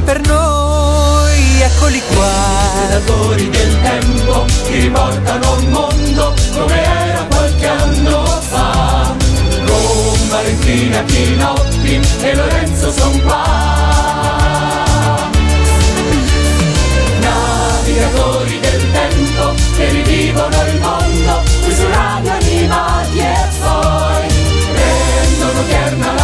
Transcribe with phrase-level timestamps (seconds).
[0.00, 1.60] per noi.
[1.60, 2.30] Eccoli qua.
[2.86, 9.14] Predatori del tempo che riportano un mondo come era qualche anno fa.
[9.66, 13.70] Con Valentina Chinotti e Lorenzo son qua.
[17.20, 24.28] Navigatori del tempo che rivivono il mondo qui su radio animati e poi
[24.74, 26.21] rendono tierna la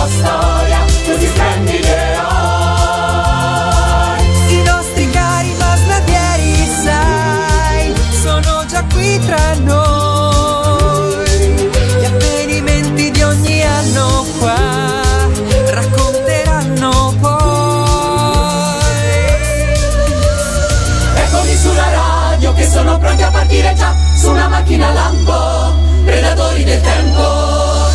[23.58, 27.86] partire già su una macchina lampo, predatori del tempo.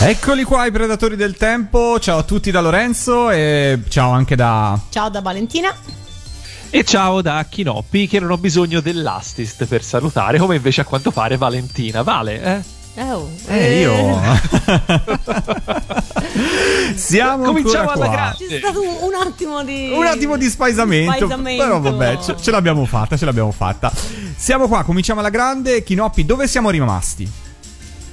[0.00, 1.98] Eccoli qua i predatori del tempo.
[1.98, 5.74] Ciao a tutti da Lorenzo e ciao anche da Ciao da Valentina.
[6.70, 11.10] E ciao da Chinoppi che non ho bisogno dell'astist per salutare, come invece a quanto
[11.10, 12.02] pare Valentina.
[12.02, 12.77] Vale, eh?
[13.00, 13.94] Oh, Eh, io.
[16.94, 18.14] Siamo Cominciamo alla qua.
[18.14, 18.46] grande.
[18.48, 19.92] C'è stato un, un attimo di.
[19.94, 21.62] Un attimo di spaesamento, Spaesamento.
[21.64, 23.92] però vabbè, ce, ce l'abbiamo fatta, ce l'abbiamo fatta.
[24.36, 25.82] Siamo qua, cominciamo alla grande.
[25.82, 27.30] Chinoppi, dove siamo rimasti?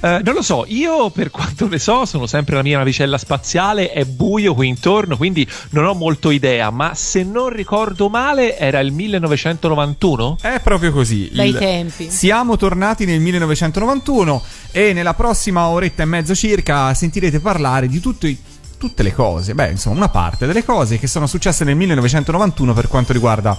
[0.00, 3.90] Eh, non lo so, io per quanto ne so sono sempre la mia navicella spaziale,
[3.90, 8.78] è buio qui intorno, quindi non ho molto idea, ma se non ricordo male era
[8.80, 10.38] il 1991?
[10.40, 11.30] È proprio così.
[11.32, 12.10] Bei Il- tempi.
[12.10, 18.26] Siamo tornati nel 1991 e nella prossima oretta e mezzo circa sentirete parlare di tutto
[18.26, 18.38] i-
[18.78, 22.88] tutte le cose, beh, insomma, una parte delle cose che sono successe nel 1991 per
[22.88, 23.58] quanto riguarda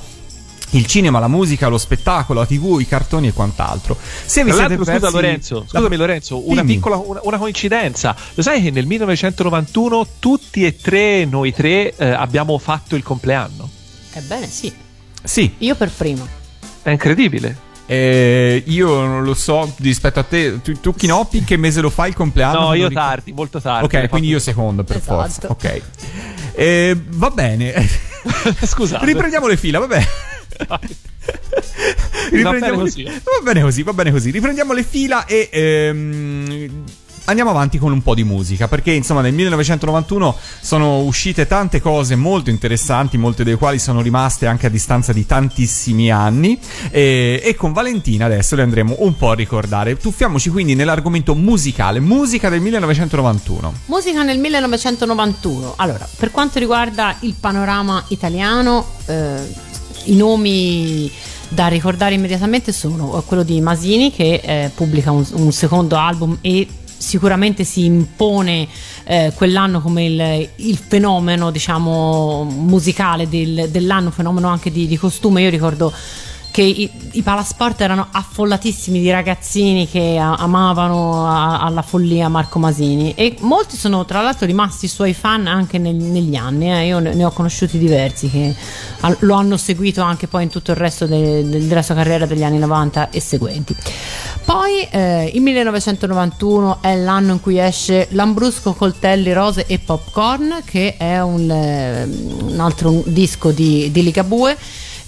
[0.72, 3.98] il cinema, la musica, lo spettacolo, la TV, i cartoni e quant'altro.
[4.26, 6.74] Se vi siete persi scusa Lorenzo, la- scusami Lorenzo, una Dimmi.
[6.76, 8.16] piccola una, una coincidenza.
[8.34, 13.70] Lo sai che nel 1991 tutti e tre noi tre eh, abbiamo fatto il compleanno?
[14.14, 14.74] Ebbene, sì.
[15.24, 16.28] Sì, Io per primo.
[16.82, 17.58] È incredibile.
[17.86, 22.10] eh, io non lo so rispetto a te, tu, tu Chinoppi che mese lo fai
[22.10, 22.60] il compleanno?
[22.60, 23.10] no, io ricordo.
[23.10, 23.86] tardi, molto tardi.
[23.98, 25.16] Ok, quindi io secondo per Esatto.
[25.22, 25.48] forza.
[25.50, 25.82] Ok.
[26.54, 27.74] Eh, va bene.
[28.64, 29.06] Scusate.
[29.06, 29.96] Riprendiamo le fila, vabbè.
[29.96, 30.37] Va bene
[32.74, 33.04] così.
[33.04, 34.32] Va bene così, va bene così.
[34.32, 36.84] Riprendiamo le fila e ehm,
[37.28, 38.68] andiamo avanti con un po' di musica.
[38.68, 44.48] Perché insomma nel 1991 sono uscite tante cose molto interessanti, molte delle quali sono rimaste
[44.48, 46.60] anche a distanza di tantissimi anni.
[46.92, 49.98] E, e con Valentina adesso le andremo un po' a ricordare.
[49.98, 53.74] Tuffiamoci quindi nell'argomento musicale, musica del 1991.
[53.86, 55.74] Musica nel 1991.
[55.78, 59.66] Allora, per quanto riguarda il panorama italiano, eh,
[60.08, 61.10] i nomi
[61.50, 66.68] da ricordare immediatamente sono quello di Masini che eh, pubblica un, un secondo album e
[66.98, 68.68] sicuramente si impone
[69.06, 75.42] eh, quell'anno come il, il fenomeno diciamo musicale del- dell'anno, fenomeno anche di, di costume.
[75.42, 75.94] Io ricordo
[76.58, 82.58] che i, i palasport erano affollatissimi di ragazzini che a- amavano a- alla follia Marco
[82.58, 86.88] Masini e molti sono tra l'altro rimasti suoi fan anche nel- negli anni, eh.
[86.88, 88.56] io ne, ne ho conosciuti diversi che
[89.02, 92.26] ha- lo hanno seguito anche poi in tutto il resto de- de- della sua carriera
[92.26, 93.76] degli anni 90 e seguenti.
[94.44, 100.98] Poi eh, il 1991 è l'anno in cui esce Lambrusco, Coltelli, Rose e Popcorn, che
[100.98, 104.58] è un, eh, un altro disco di, di Ligabue.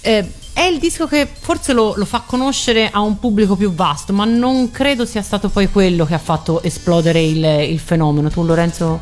[0.01, 4.11] Eh, è il disco che forse lo, lo fa conoscere a un pubblico più vasto,
[4.11, 8.29] ma non credo sia stato poi quello che ha fatto esplodere il, il fenomeno.
[8.29, 8.99] Tu, Lorenzo?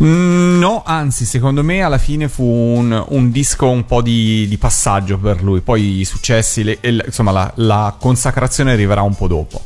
[0.00, 4.56] Mm, No, anzi, secondo me alla fine fu un, un disco un po' di, di
[4.56, 5.60] passaggio per lui.
[5.62, 9.62] Poi i successi, le- la- insomma, la, la consacrazione arriverà un po' dopo.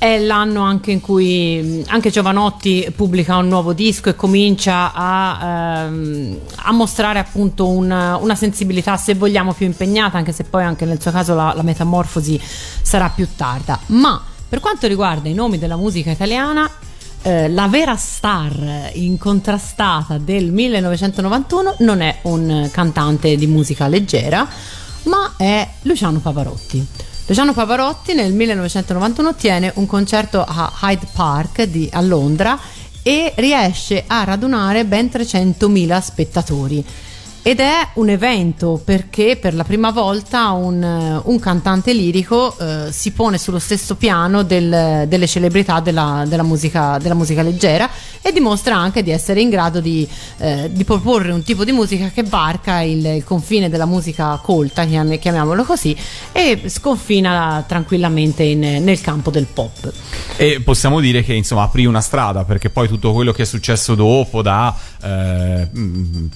[0.00, 5.84] È l'anno anche in cui mh, anche Giovanotti pubblica un nuovo disco e comincia a,
[5.84, 10.86] ehm, a mostrare appunto una, una sensibilità, se vogliamo, più impegnata, anche se poi anche
[10.86, 12.40] nel suo caso la, la metamorfosi
[12.80, 13.78] sarà più tarda.
[13.88, 14.18] Ma
[14.48, 16.66] per quanto riguarda i nomi della musica italiana,
[17.20, 24.48] eh, la vera star incontrastata del 1991 non è un cantante di musica leggera,
[25.02, 26.86] ma è Luciano Pavarotti.
[27.30, 32.58] Luciano Pavarotti nel 1991 tiene un concerto a Hyde Park di- a Londra
[33.04, 36.84] e riesce a radunare ben 300.000 spettatori.
[37.42, 43.12] Ed è un evento perché per la prima volta un, un cantante lirico eh, si
[43.12, 47.88] pone sullo stesso piano del, delle celebrità della, della, musica, della, musica, leggera
[48.20, 50.06] e dimostra anche di essere in grado di,
[50.36, 54.84] eh, di proporre un tipo di musica che varca il, il, confine della musica colta,
[54.84, 55.96] chiamiamolo così,
[56.32, 59.90] e sconfina tranquillamente in, nel campo del pop.
[60.36, 63.94] E possiamo dire che insomma aprì una strada perché poi tutto quello che è successo
[63.94, 65.68] dopo da eh,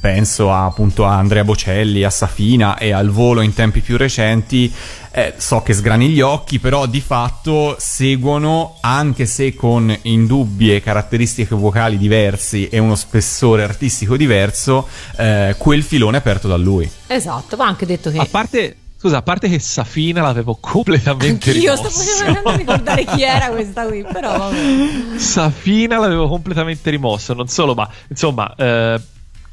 [0.00, 4.72] penso a, appunto a Andrea Bocelli, a Safina e al volo in tempi più recenti
[5.16, 11.54] eh, so che sgrani gli occhi, però di fatto seguono, anche se con indubbie caratteristiche
[11.54, 16.90] vocali diversi e uno spessore artistico diverso, eh, quel filone aperto da lui.
[17.06, 18.18] Esatto, ma anche detto che...
[18.18, 22.02] A parte Scusa, a parte che Safina l'avevo completamente Anch'io rimosso.
[22.02, 25.18] Io cercando di ricordare chi era questa qui, però vabbè.
[25.18, 28.98] Safina l'avevo completamente rimosso, non solo, ma insomma, eh,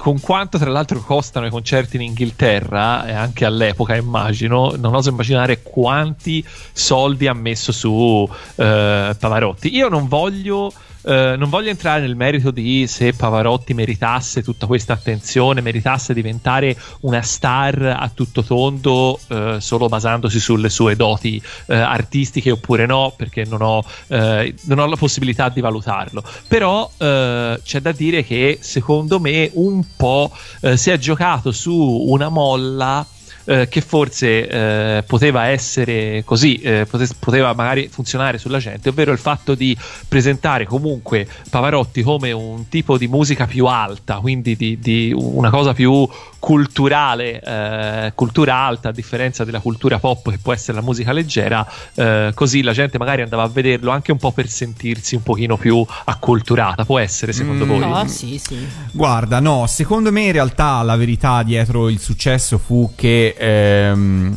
[0.02, 5.10] con quanto tra l'altro costano i concerti in Inghilterra e anche all'epoca immagino non oso
[5.10, 9.72] immaginare quanti soldi ha messo su eh, Pavarotti.
[9.76, 10.72] Io non voglio
[11.04, 16.76] eh, non voglio entrare nel merito di se Pavarotti meritasse tutta questa attenzione, meritasse diventare
[17.00, 23.12] una star a tutto tondo eh, solo basandosi sulle sue doti eh, artistiche oppure no,
[23.16, 26.22] perché non ho, eh, non ho, la possibilità di valutarlo.
[26.46, 30.30] Però eh, c'è da dire che secondo me un po'
[30.74, 33.04] si è giocato su una molla
[33.44, 36.86] eh, che forse eh, poteva essere così, eh,
[37.18, 39.76] poteva magari funzionare sulla gente, ovvero il fatto di
[40.08, 45.72] presentare comunque Pavarotti come un tipo di musica più alta, quindi di, di una cosa
[45.72, 46.08] più
[46.42, 51.64] culturale, eh, cultura alta a differenza della cultura pop che può essere la musica leggera,
[51.94, 55.56] eh, così la gente magari andava a vederlo anche un po' per sentirsi un pochino
[55.56, 57.78] più acculturata, può essere secondo mm, voi?
[57.78, 58.58] No, sì, sì.
[58.90, 64.36] Guarda, no, secondo me in realtà la verità dietro il successo fu che ehm,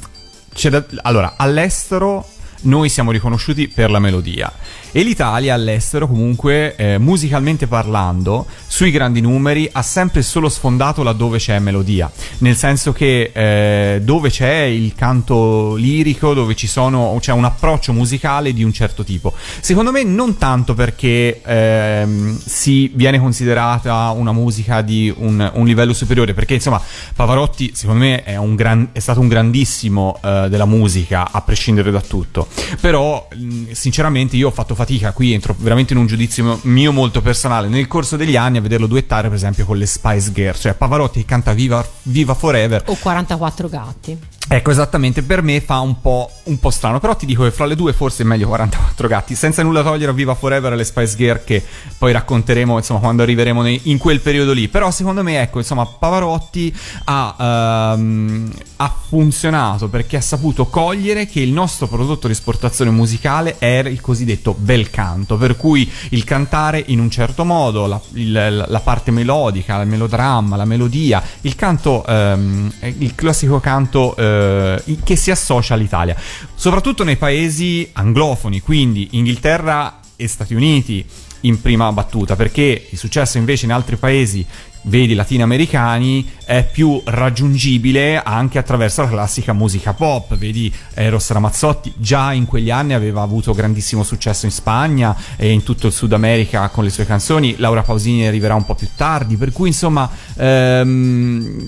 [0.69, 2.23] da, allora, all'estero
[2.61, 4.53] noi siamo riconosciuti per la melodia
[4.97, 11.37] e l'Italia all'estero comunque eh, musicalmente parlando sui grandi numeri ha sempre solo sfondato laddove
[11.37, 12.09] c'è melodia.
[12.37, 17.91] Nel senso che eh, dove c'è il canto lirico dove ci sono c'è un approccio
[17.91, 19.33] musicale di un certo tipo.
[19.59, 25.91] Secondo me non tanto perché ehm, si viene considerata una musica di un, un, livello
[25.91, 26.81] superiore perché insomma
[27.13, 31.99] Pavarotti secondo me è, gran, è stato un grandissimo eh, della musica a prescindere da
[31.99, 32.47] tutto.
[32.79, 33.27] Però
[33.73, 37.67] sinceramente io ho fatto fatica fatica, qui entro veramente in un giudizio mio molto personale,
[37.67, 41.21] nel corso degli anni a vederlo duettare per esempio con le Spice Girls, cioè Pavarotti
[41.21, 42.83] che canta Viva, Viva Forever.
[42.85, 44.17] O 44 gatti.
[44.47, 47.65] Ecco, esattamente, per me fa un po', un po', strano, però ti dico che fra
[47.65, 50.83] le due forse è meglio 44 gatti, senza nulla togliere a Viva Forever e le
[50.83, 51.63] Spice Girl che
[51.97, 54.67] poi racconteremo, insomma, quando arriveremo nei, in quel periodo lì.
[54.67, 61.39] Però secondo me, ecco, insomma, Pavarotti ha, um, ha, funzionato perché ha saputo cogliere che
[61.39, 66.83] il nostro prodotto di esportazione musicale era il cosiddetto bel canto, per cui il cantare
[66.87, 72.03] in un certo modo, la, il, la parte melodica, il melodramma, la melodia, il canto,
[72.07, 74.15] um, il classico canto...
[74.15, 76.15] Eh, che si associa all'Italia,
[76.55, 81.05] soprattutto nei paesi anglofoni, quindi Inghilterra e Stati Uniti
[81.41, 84.45] in prima battuta, perché il successo invece in altri paesi
[84.85, 92.33] vedi latinoamericani è più raggiungibile anche attraverso la classica musica pop vedi Eros Ramazzotti già
[92.33, 96.69] in quegli anni aveva avuto grandissimo successo in Spagna e in tutto il Sud America
[96.69, 101.67] con le sue canzoni Laura Pausini arriverà un po' più tardi per cui insomma ehm,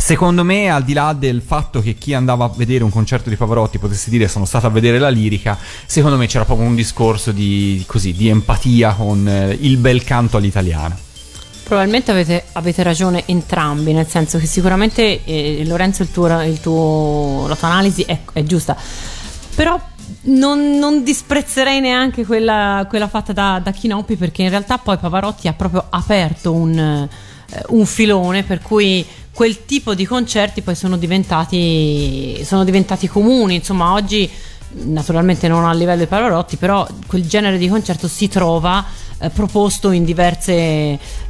[0.00, 3.36] Secondo me, al di là del fatto che chi andava a vedere un concerto di
[3.36, 7.32] Pavarotti potesse dire sono stato a vedere la lirica, secondo me c'era proprio un discorso
[7.32, 11.09] di, così, di empatia con eh, il bel canto all'italiano.
[11.70, 17.44] Probabilmente avete, avete, ragione entrambi, nel senso che sicuramente eh, Lorenzo il tuo, il tuo,
[17.46, 18.76] la tua analisi è, è giusta,
[19.54, 19.80] però
[20.22, 25.46] non, non, disprezzerei neanche quella, quella fatta da, da Chinoppi perché in realtà poi Pavarotti
[25.46, 27.08] ha proprio aperto un, eh,
[27.68, 33.54] un filone per cui quel tipo di concerti poi sono diventati, sono diventati comuni.
[33.54, 34.28] Insomma, oggi
[34.72, 38.84] naturalmente non a livello di Pavarotti, però quel genere di concerto si trova
[39.20, 40.52] eh, proposto in diverse,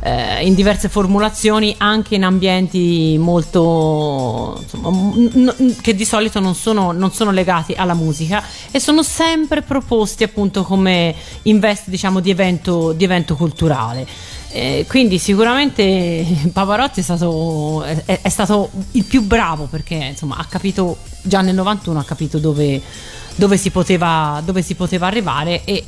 [0.01, 6.93] eh, in diverse, formulazioni anche in ambienti molto insomma, n- che di solito non sono,
[6.93, 12.31] non sono, legati alla musica e sono sempre proposti appunto come in veste diciamo di
[12.31, 14.07] evento, di evento culturale.
[14.53, 20.45] Eh, quindi sicuramente Pavarotti è stato, è, è stato, il più bravo perché insomma ha
[20.45, 22.81] capito già nel 91 ha capito dove,
[23.35, 25.85] dove, si, poteva, dove si poteva arrivare e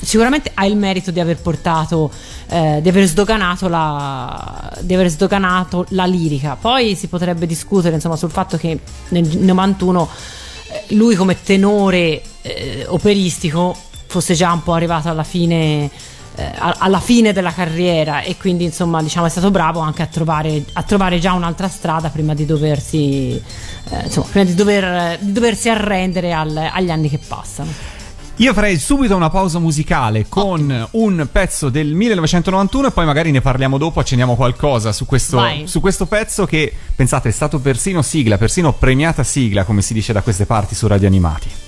[0.00, 2.10] sicuramente ha il merito di aver portato,
[2.48, 6.56] eh, di, aver sdoganato la, di aver sdoganato la lirica.
[6.60, 10.08] Poi si potrebbe discutere insomma, sul fatto che nel 91
[10.68, 13.76] eh, lui come tenore eh, operistico
[14.06, 15.90] fosse già un po' arrivato alla fine
[16.36, 20.64] eh, alla fine della carriera e quindi insomma diciamo è stato bravo anche a trovare,
[20.74, 23.42] a trovare già un'altra strada prima di doversi
[23.90, 27.95] eh, insomma prima di, dover, di doversi arrendere al, agli anni che passano
[28.36, 30.88] io farei subito una pausa musicale con Ottimo.
[30.92, 35.80] un pezzo del 1991 e poi magari ne parliamo dopo, accendiamo qualcosa su questo, su
[35.80, 40.20] questo, pezzo che, pensate, è stato persino sigla, persino premiata sigla, come si dice da
[40.20, 41.65] queste parti su Radio Animati.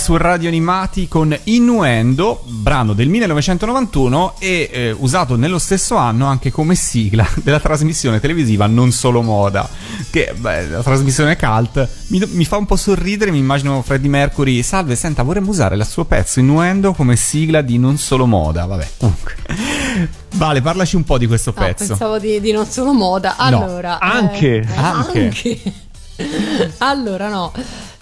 [0.00, 6.50] Su Radio Animati con Innuendo, brano del 1991 e eh, usato nello stesso anno anche
[6.50, 9.68] come sigla della trasmissione televisiva Non Solo Moda,
[10.08, 14.62] che beh, la trasmissione cult mi, mi, fa un po' sorridere, mi immagino Freddie Mercury,
[14.62, 18.88] salve, senta, vorremmo usare il suo pezzo Innuendo come sigla di Non Solo Moda, vabbè,
[18.96, 19.34] comunque.
[20.36, 21.88] Vale, parlaci un po' di questo no, pezzo.
[21.88, 23.98] Pensavo di, di, Non Solo Moda, allora...
[24.00, 24.10] No.
[24.10, 24.60] Anche.
[24.60, 25.20] Eh, anche.
[25.20, 25.72] anche.
[26.78, 27.52] allora no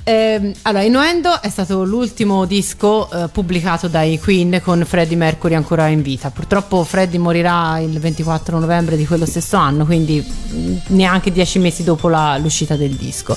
[0.09, 5.88] eh, allora, Innuendo è stato l'ultimo disco eh, pubblicato dai Queen con Freddie Mercury ancora
[5.88, 6.31] in vita.
[6.31, 11.85] Purtroppo Freddie morirà il 24 novembre di quello stesso anno, quindi mm, neanche dieci mesi
[11.85, 13.37] dopo la, l'uscita del disco.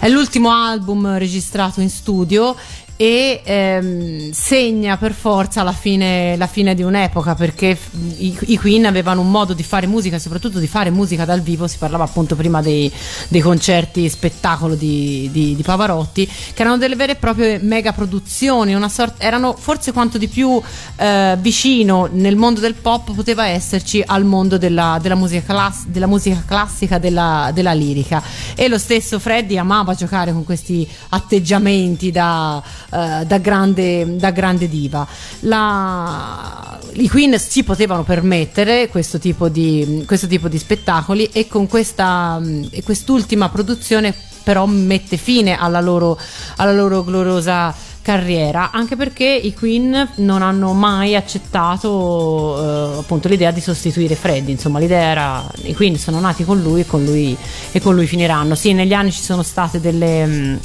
[0.00, 2.56] È l'ultimo album registrato in studio
[3.00, 7.74] e ehm, segna per forza la fine, la fine, di un'epoca perché
[8.18, 11.66] i, i, Queen avevano un modo di fare musica, soprattutto di fare musica dal vivo,
[11.66, 12.92] si parlava appunto prima dei,
[13.28, 18.76] dei concerti spettacolo di, di, di, Pavarotti, che erano delle vere e proprie mega produzioni,
[18.90, 20.60] sorta, erano forse quanto di più
[20.96, 26.06] eh, vicino nel mondo del pop poteva esserci al mondo della, della, musica, class, della
[26.06, 28.22] musica, classica, della, della lirica.
[28.54, 34.68] E lo stesso Freddy amava giocare con questi atteggiamenti da eh, da, grande, da, grande,
[34.68, 35.06] diva.
[35.40, 41.66] La, I Queen si potevano permettere questo tipo di, questo tipo di spettacoli e con
[41.66, 46.18] questa, e quest'ultima produzione però mette fine alla loro,
[46.56, 53.50] alla loro gloriosa carriera anche perché i Queen non hanno mai accettato eh, appunto l'idea
[53.50, 57.36] di sostituire Freddy insomma l'idea era i Queen sono nati con lui e con lui,
[57.70, 60.60] e con lui finiranno sì negli anni ci sono state delle mh,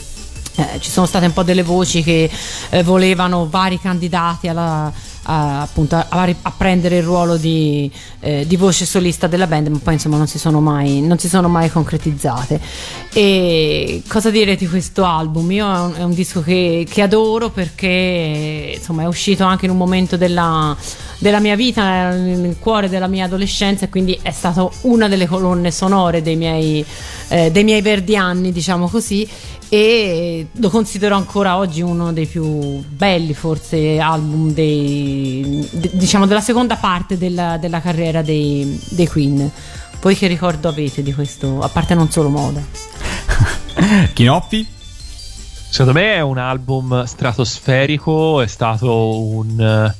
[0.55, 2.29] eh, ci sono state un po' delle voci che
[2.69, 4.91] eh, volevano vari candidati alla,
[5.23, 9.79] a, appunto, a, a, prendere il ruolo di, eh, di, voce solista della band, ma
[9.81, 12.59] poi insomma non si sono mai, si sono mai concretizzate.
[13.13, 15.51] E cosa dire di questo album?
[15.51, 19.71] Io è un, è un disco che, che, adoro perché insomma è uscito anche in
[19.71, 20.75] un momento della,
[21.25, 25.71] della mia vita, nel cuore della mia adolescenza, e quindi è stato una delle colonne
[25.71, 26.85] sonore dei miei,
[27.29, 29.27] eh, dei miei verdi anni, diciamo così
[29.67, 32.45] e lo considero ancora oggi uno dei più
[32.87, 39.51] belli forse album dei, de, diciamo della seconda parte della, della carriera dei, dei, Queen.
[39.99, 42.61] Voi che ricordo avete di questo a parte non solo moda?
[44.13, 44.67] Chinoppi
[45.69, 49.93] secondo me è un album stratosferico è stato un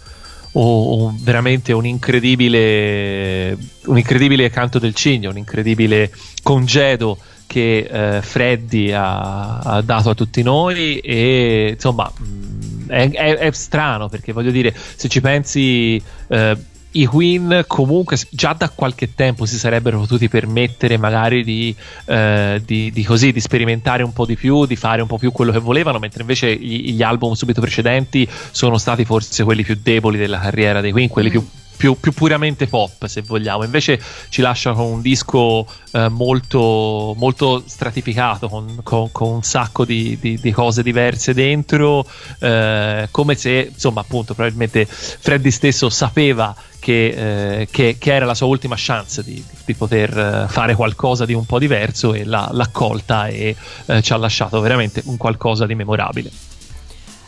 [0.59, 8.91] un, veramente un incredibile, un incredibile canto del cigno, un incredibile congedo che eh, Freddy
[8.91, 14.51] ha, ha, dato a tutti noi e insomma mm, è, è, è, strano perché voglio
[14.51, 16.57] dire se ci pensi eh,
[16.95, 22.91] i Queen comunque già da qualche tempo si sarebbero potuti permettere magari di, eh, di,
[22.91, 25.59] di, così, di, sperimentare un po' di più, di fare un po' più quello che
[25.59, 30.39] volevano, mentre invece gli, gli album subito precedenti sono stati forse quelli più deboli della
[30.39, 33.63] carriera dei Queen, quelli più più, più, puramente pop, se vogliamo.
[33.63, 39.85] Invece ci lascia con un disco eh, molto, molto stratificato, con, con, con un sacco
[39.85, 42.05] di, di, di, cose diverse dentro,
[42.39, 48.35] eh, come se, insomma, appunto, probabilmente Freddy stesso sapeva che, eh, che, che, era la
[48.35, 52.49] sua ultima chance di, di, poter eh, fare qualcosa di un po' diverso e l'ha,
[52.51, 53.55] l'ha colta e
[53.87, 56.29] eh, ci ha lasciato veramente un qualcosa di memorabile.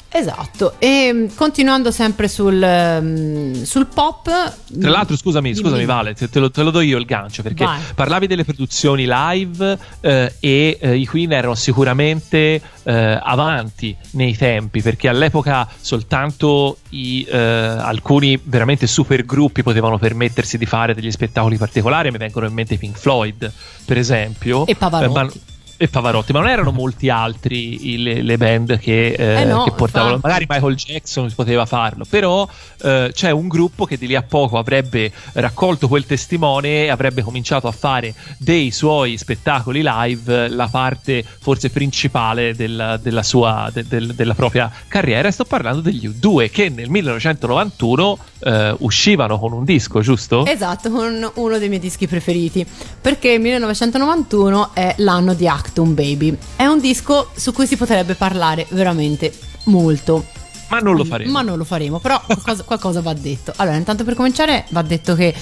[0.09, 4.23] Esatto, e mm, continuando sempre sul, um, sul pop.
[4.23, 7.79] Tra l'altro, scusami, scusami, Vale, te, lo, te, lo, do io il gancio perché Vai.
[7.93, 14.81] parlavi delle produzioni live eh, e eh, i Queen erano sicuramente eh, avanti nei tempi
[14.81, 21.57] perché all'epoca soltanto i, eh, alcuni veramente super gruppi potevano permettersi di fare degli spettacoli
[21.57, 22.11] particolari.
[22.11, 23.51] Mi vengono in mente i Pink Floyd,
[23.85, 24.65] per esempio.
[24.65, 25.13] E Pavarotti.
[25.13, 29.45] Ma, e Pavarotti, ma non erano molti altri i, le, le, band che, eh, eh
[29.45, 30.15] no, che portavano.
[30.15, 30.27] Infatti.
[30.27, 32.47] Magari Michael Jackson poteva farlo, però
[32.81, 37.21] eh, c'è un gruppo che di lì a poco avrebbe raccolto quel testimone e avrebbe
[37.21, 43.85] cominciato a fare dei suoi spettacoli live la parte forse principale della, della sua de,
[43.87, 45.27] de, della propria carriera.
[45.27, 50.43] E sto parlando degli U2 che nel 1991 eh, uscivano con un disco, giusto?
[50.45, 52.65] Esatto, con uno dei miei dischi preferiti.
[52.99, 56.35] Perché il 1991 è l'anno di Act Actum Baby.
[56.55, 59.33] È un disco su cui si potrebbe parlare veramente
[59.65, 60.25] molto.
[60.69, 61.31] Ma non lo faremo.
[61.31, 63.53] Ma non lo faremo, però qualcosa, qualcosa va detto.
[63.57, 65.33] Allora, intanto per cominciare va detto che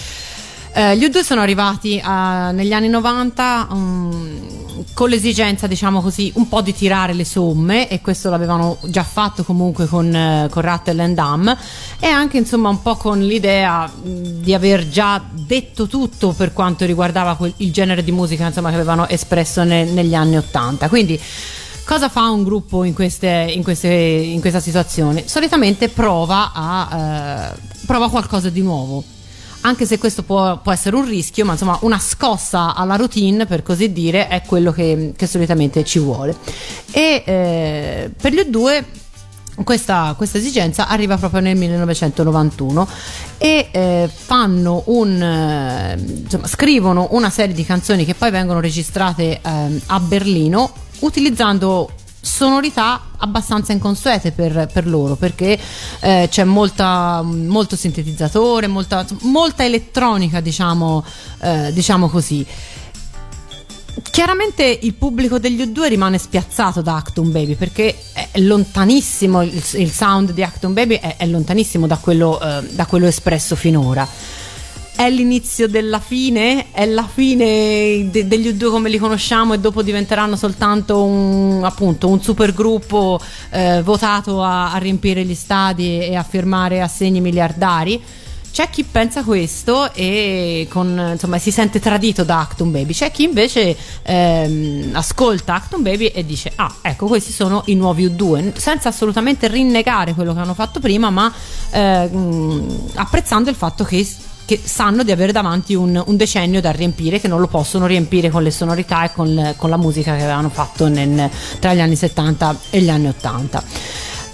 [0.75, 6.49] eh, gli U2 sono arrivati a, negli anni 90 um, con l'esigenza, diciamo così, un
[6.49, 11.01] po' di tirare le somme e questo l'avevano già fatto comunque con, uh, con Rattle
[11.01, 11.57] and Dam
[11.97, 16.83] e anche insomma un po' con l'idea mh, di aver già detto tutto per quanto
[16.83, 20.89] riguardava quel, il genere di musica insomma, che avevano espresso ne, negli anni 80.
[20.89, 21.19] Quindi
[21.85, 25.27] Cosa fa un gruppo in, queste, in, queste, in questa situazione?
[25.27, 29.03] Solitamente prova, a, eh, prova qualcosa di nuovo
[29.65, 33.63] anche se questo può, può, essere un rischio, ma insomma una scossa alla routine, per
[33.63, 36.35] così dire, è quello che, che solitamente ci vuole.
[36.91, 38.85] E eh, per gli due
[39.63, 42.87] questa, questa, esigenza arriva proprio nel 1991
[43.37, 49.81] e eh, un eh, insomma, scrivono una serie di canzoni che poi vengono registrate eh,
[49.85, 51.89] a Berlino utilizzando
[52.25, 55.57] sonorità abbastanza inconsuete per, per loro perché
[55.99, 61.05] eh, c'è molta, molto sintetizzatore, molta, molta elettronica, diciamo,
[61.41, 62.45] eh, diciamo così.
[64.11, 69.91] Chiaramente il pubblico degli U2 rimane spiazzato da Acton Baby perché è lontanissimo, il, il
[69.91, 74.07] sound di Acton Baby è, è lontanissimo da quello, eh, da quello espresso finora
[74.95, 79.81] è l'inizio della fine, è la fine de- degli U2 come li conosciamo e dopo
[79.81, 86.15] diventeranno soltanto un, appunto, un super gruppo eh, votato a, a, riempire gli stadi e
[86.15, 88.01] a firmare assegni miliardari.
[88.51, 93.23] C'è chi pensa questo e con, insomma, si sente tradito da Acton Baby, c'è chi
[93.23, 98.87] invece ehm, ascolta Acton Baby e dice ah ecco questi sono i nuovi U2 senza
[98.87, 101.29] assolutamente rinnegare quello che hanno fatto prima ma
[101.71, 102.09] eh,
[102.93, 104.07] apprezzando il fatto che
[104.45, 108.29] che sanno di avere davanti un, un, decennio da riempire, che non lo possono riempire
[108.29, 111.29] con le sonorità e con, con la musica che avevano fatto nel,
[111.59, 113.63] tra gli anni 70 e gli anni 80.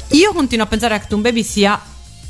[0.09, 1.81] Io continuo a pensare che Acton Baby sia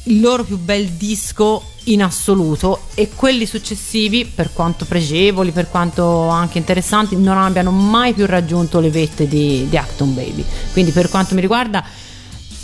[0.06, 6.28] il loro più bel disco in assoluto e quelli successivi, per quanto pregevoli, per quanto
[6.28, 10.46] anche interessanti, non abbiano mai più raggiunto le vette di, di Acton Baby.
[10.72, 11.84] Quindi per quanto mi riguarda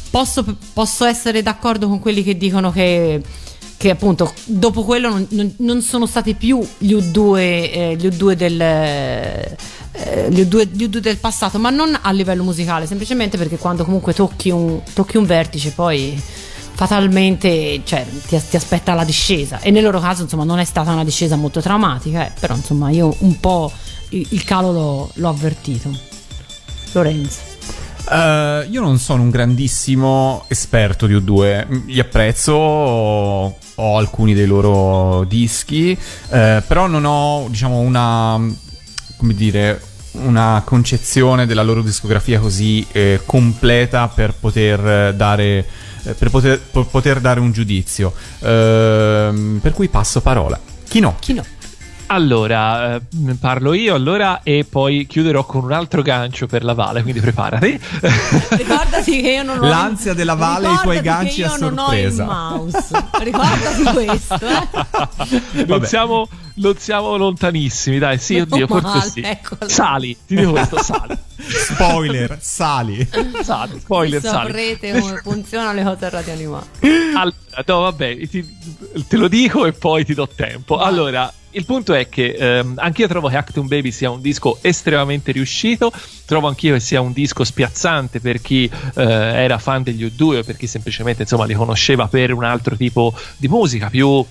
[0.10, 3.22] posso, posso essere d'accordo con quelli che dicono che
[3.78, 8.34] che appunto dopo quello non, non, non sono stati più gli U2, eh, gli U2
[8.34, 8.62] del...
[8.62, 9.56] Eh,
[10.30, 14.14] gli U2, gli U2 del passato, ma non a livello musicale, semplicemente perché quando comunque
[14.14, 16.22] tocchi un, tocchi un vertice poi
[16.78, 20.92] fatalmente cioè, ti, ti, aspetta la discesa e nel loro caso insomma non è stata
[20.92, 23.72] una discesa molto traumatica, eh, però insomma io un po'
[24.10, 25.90] il, il calo l'ho, l'ho avvertito.
[26.92, 27.47] Lorenzo.
[28.10, 34.46] Uh, io non sono un grandissimo esperto di U2, li apprezzo, ho, ho alcuni dei
[34.46, 36.30] loro dischi, uh,
[36.66, 38.40] però non ho, diciamo, una,
[39.18, 45.66] come dire, una concezione della loro discografia così eh, completa per poter dare
[46.08, 48.14] eh, per poter, per poter, dare un giudizio.
[48.40, 50.58] Uh, per cui passo parola.
[50.88, 51.18] Chi no?
[51.20, 51.44] Chi no?
[52.10, 53.02] Allora, eh,
[53.40, 57.80] parlo io allora e poi chiuderò con un altro gancio per la Vale, quindi preparati.
[58.50, 62.60] Ricordati che io non ho L'ansia della Vale e i tuoi ganci a sorpresa.
[63.20, 64.40] Ricordati questo.
[64.40, 65.66] Eh?
[65.66, 69.22] Non, siamo, non siamo lontanissimi, dai, sì, oddio, male, forse sì.
[69.22, 69.68] Eccolo.
[69.68, 71.18] Sali, ti dico questo, sali.
[71.38, 73.10] Spoiler, sali.
[73.42, 74.48] Sali, spoiler, sali.
[74.48, 76.88] Saprete come funzionano le cose radio animate.
[77.16, 78.58] Allora, no, vabbè, ti,
[79.08, 80.78] te lo dico e poi ti do tempo.
[80.78, 85.32] Allora, il punto è che ehm, anch'io trovo che Acton Baby sia un disco estremamente
[85.32, 85.92] riuscito.
[86.26, 90.44] Trovo anch'io che sia un disco spiazzante per chi eh, era fan degli U2 o
[90.44, 94.24] per chi semplicemente insomma, li conosceva per un altro tipo di musica più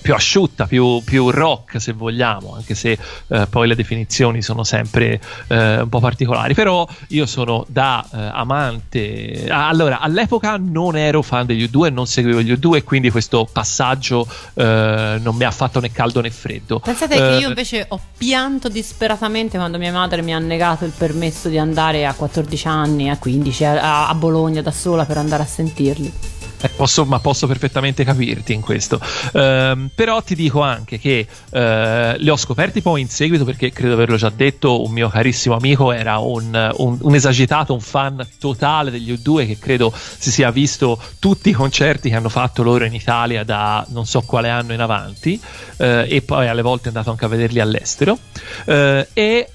[0.00, 5.20] più asciutta, più, più, rock se vogliamo, anche se eh, poi le definizioni sono sempre
[5.48, 6.54] eh, un po' particolari.
[6.54, 9.46] Però io sono da eh, amante.
[9.48, 15.18] allora, all'epoca non ero fan degli U2, non seguivo gli U2, quindi questo passaggio eh,
[15.20, 16.80] non mi ha fatto né caldo né freddo.
[16.80, 20.92] Pensate che io eh, invece ho pianto disperatamente quando mia madre mi ha negato il
[20.96, 25.42] permesso di andare a 14 anni, a 15, a, a Bologna da sola per andare
[25.42, 26.39] a sentirli.
[26.62, 29.00] Eh, posso, ma posso perfettamente capirti in questo.
[29.32, 33.94] Uh, però ti dico anche che uh, li ho scoperti poi in seguito perché credo
[33.94, 38.90] averlo già detto, un mio carissimo amico era un, un, un esagitato, un fan totale
[38.90, 42.94] degli U2 che credo si sia visto tutti i concerti che hanno fatto loro in
[42.94, 47.10] Italia da non so quale anno in avanti uh, e poi alle volte è andato
[47.10, 48.18] anche a vederli all'estero.
[48.66, 49.48] e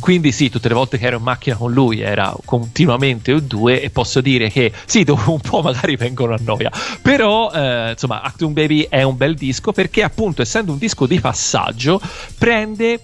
[0.00, 3.90] quindi sì, tutte le volte che ero in macchina con lui era continuamente U2 e
[3.90, 6.70] posso dire che sì, dopo un po' magari magari vengono a noia.
[7.02, 11.20] Però, eh, insomma, Actum Baby è un bel disco perché, appunto, essendo un disco di
[11.20, 12.00] passaggio,
[12.38, 13.00] prende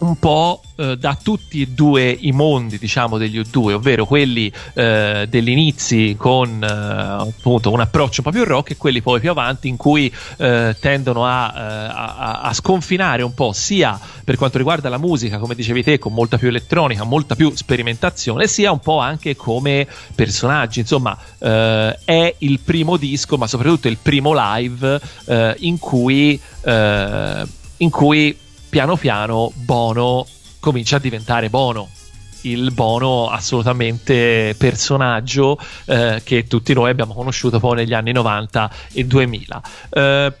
[0.00, 5.26] un po' eh, da tutti e due i mondi, diciamo, degli U2, ovvero quelli eh,
[5.28, 9.30] degli inizi con eh, appunto un approccio un po' più rock e quelli poi più
[9.30, 14.58] avanti in cui eh, tendono a, eh, a, a, sconfinare un po' sia per quanto
[14.58, 18.80] riguarda la musica, come dicevi te, con molta più elettronica, molta più sperimentazione, sia un
[18.80, 20.80] po' anche come personaggi.
[20.80, 25.00] Insomma, eh, è il primo disco, ma soprattutto il primo live
[25.58, 28.36] in cui in cui
[28.70, 30.26] piano piano Bono
[30.60, 31.88] comincia a diventare Bono.
[32.42, 39.04] il Bono assolutamente personaggio eh, che tutti noi abbiamo conosciuto poi negli anni 90 e
[39.04, 39.62] 2000.
[39.90, 40.32] Eh,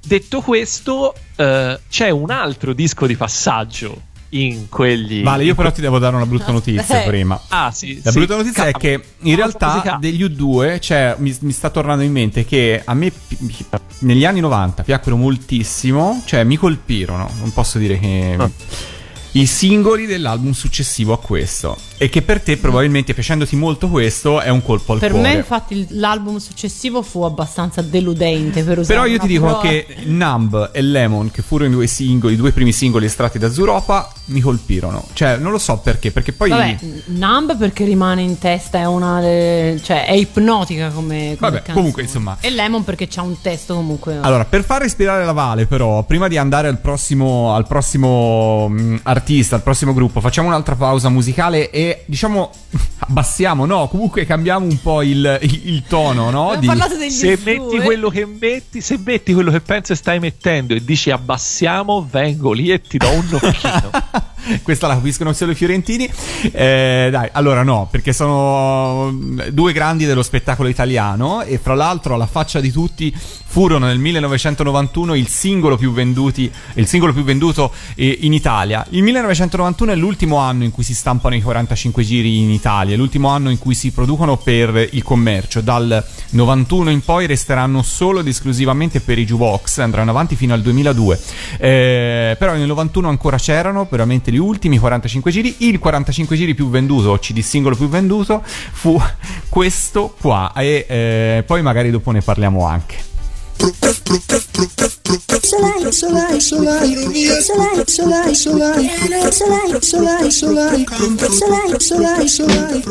[0.00, 5.22] detto questo, eh, c'è un altro disco di passaggio in quegli.
[5.22, 7.06] Vale, io però ti devo dare una brutta notizia Eh.
[7.06, 7.40] prima.
[7.48, 8.00] Ah, sì.
[8.02, 8.18] La sì.
[8.18, 12.02] brutta notizia è Ca- che in realtà musica- degli U2 cioè, mi, mi sta tornando
[12.02, 13.10] in mente che a me
[14.00, 18.36] negli anni 90 piacquero moltissimo, cioè mi colpirono, non posso dire che...
[18.38, 18.50] Ah.
[19.38, 21.76] I singoli dell'album successivo a questo.
[22.00, 25.28] E che per te, probabilmente, piacendoti molto questo, è un colpo al Per cuore.
[25.28, 28.62] me, infatti, l'album successivo fu abbastanza deludente.
[28.64, 29.62] Per usare Però io ti dico parola.
[29.62, 33.50] che Numb e Lemon, che furono i due singoli, i due primi singoli estratti da
[33.50, 35.06] Zuropa, mi colpirono.
[35.12, 36.50] Cioè, non lo so perché, perché poi...
[36.50, 39.20] Vabbè, Numb perché rimane in testa, è una.
[39.20, 40.96] delle- cioè, è ipnotica come.
[41.18, 41.76] come Vabbè, canzone.
[41.76, 42.36] comunque, insomma.
[42.40, 44.18] E Lemon perché c'ha un testo comunque.
[44.20, 49.00] Allora, per far respirare la Vale, però, prima di andare al prossimo, al prossimo mh,
[49.02, 52.50] artista, al prossimo gruppo, facciamo un'altra pausa musicale e diciamo
[53.00, 53.86] abbassiamo, no?
[53.88, 56.56] Comunque cambiamo un po' il, il- il tono, no?
[56.58, 56.66] Di-
[57.10, 57.42] Se U2.
[57.44, 62.06] metti quello che metti, se metti quello che penso e stai mettendo e dici abbassiamo,
[62.10, 63.90] vengo lì e ti do un occhino.
[64.62, 66.08] Questa la capiscono solo i fiorentini.
[66.52, 69.12] Eh, dai, allora no, perché sono
[69.50, 75.14] due grandi dello spettacolo italiano e fra l'altro alla faccia di tutti furono nel 1991
[75.14, 78.86] il singolo più venduti, il singolo più venduto eh, in Italia.
[78.90, 83.28] Il 1991 è l'ultimo anno in cui si stampano i 45 giri in Italia, l'ultimo
[83.28, 85.60] anno in cui si producono per il commercio.
[85.60, 90.62] Dal 91 in poi resteranno solo ed esclusivamente per i jukebox, andranno avanti fino al
[90.62, 91.20] 2002.
[91.58, 95.54] Eh, però nel 91 ancora c'erano veramente gli ultimi 45 giri.
[95.58, 99.00] Il 45 giri più venduto, o CD singolo più venduto, fu
[99.50, 100.52] questo qua.
[100.54, 103.17] E eh, poi magari dopo ne parliamo anche.
[105.92, 110.86] solar, solar, ironia, solar, solar, solar, solar, solar, solar, solar,
[111.30, 112.82] solar, solar, solar, solar,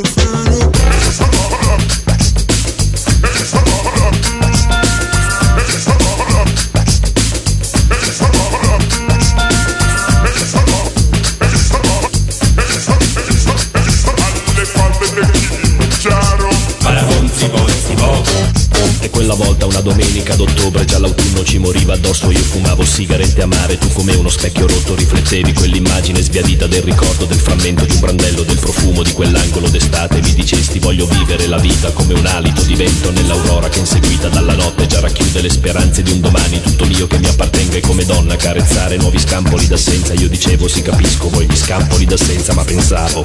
[19.08, 22.30] E quella volta una domenica d'ottobre già l'autunno ci moriva addosso.
[22.30, 27.40] Io fumavo sigarette amare Tu come uno specchio rotto riflettevi quell'immagine sbiadita del ricordo Del
[27.40, 30.20] frammento di un brandello del profumo di quell'angolo d'estate.
[30.20, 34.56] Mi dicesti voglio vivere la vita come un alito di vento Nell'aurora che inseguita dalla
[34.56, 38.04] notte già racchiude le speranze di un domani Tutto mio che mi appartenga e come
[38.04, 40.16] donna carezzare nuovi scampoli d'assenza.
[40.16, 43.24] Io dicevo sì capisco voi gli scampoli d'assenza ma pensavo.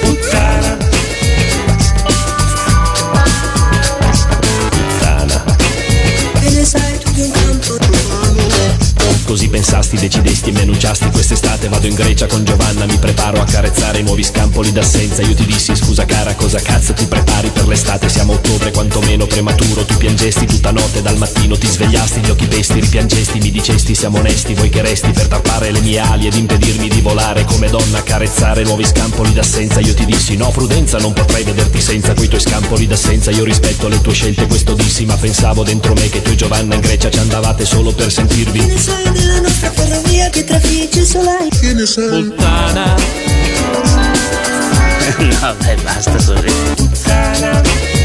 [0.00, 0.87] Puttana
[9.28, 13.44] Così pensasti, decidesti e mi annunciasti Quest'estate vado in Grecia con Giovanna Mi preparo a
[13.44, 15.20] carezzare nuovi scampoli d'assenza.
[15.20, 18.08] Io ti dissi scusa cara cosa cazzo ti prepari per l'estate?
[18.08, 19.84] Siamo ottobre quantomeno prematuro.
[19.84, 24.16] Tu piangesti tutta notte dal mattino Ti svegliasti gli occhi pesti ripiangesti Mi dicesti siamo
[24.16, 28.02] onesti Vuoi che resti per tappare le mie ali Ed impedirmi di volare come donna
[28.02, 29.80] Carezzare nuovi scampoli d'assenza.
[29.80, 33.30] Io ti dissi no prudenza non potrei vederti senza Quei tuoi scampoli d'assenza.
[33.30, 36.76] Io rispetto le tue scelte questo dissi Ma pensavo dentro me che tu e Giovanna
[36.76, 41.72] in Grecia Ci andavate solo per sentirvi Sai della nostra ferrovia che trafigge solai Che
[41.72, 42.94] ne sai Puttana
[45.40, 47.97] Vabbè, basta sorridere.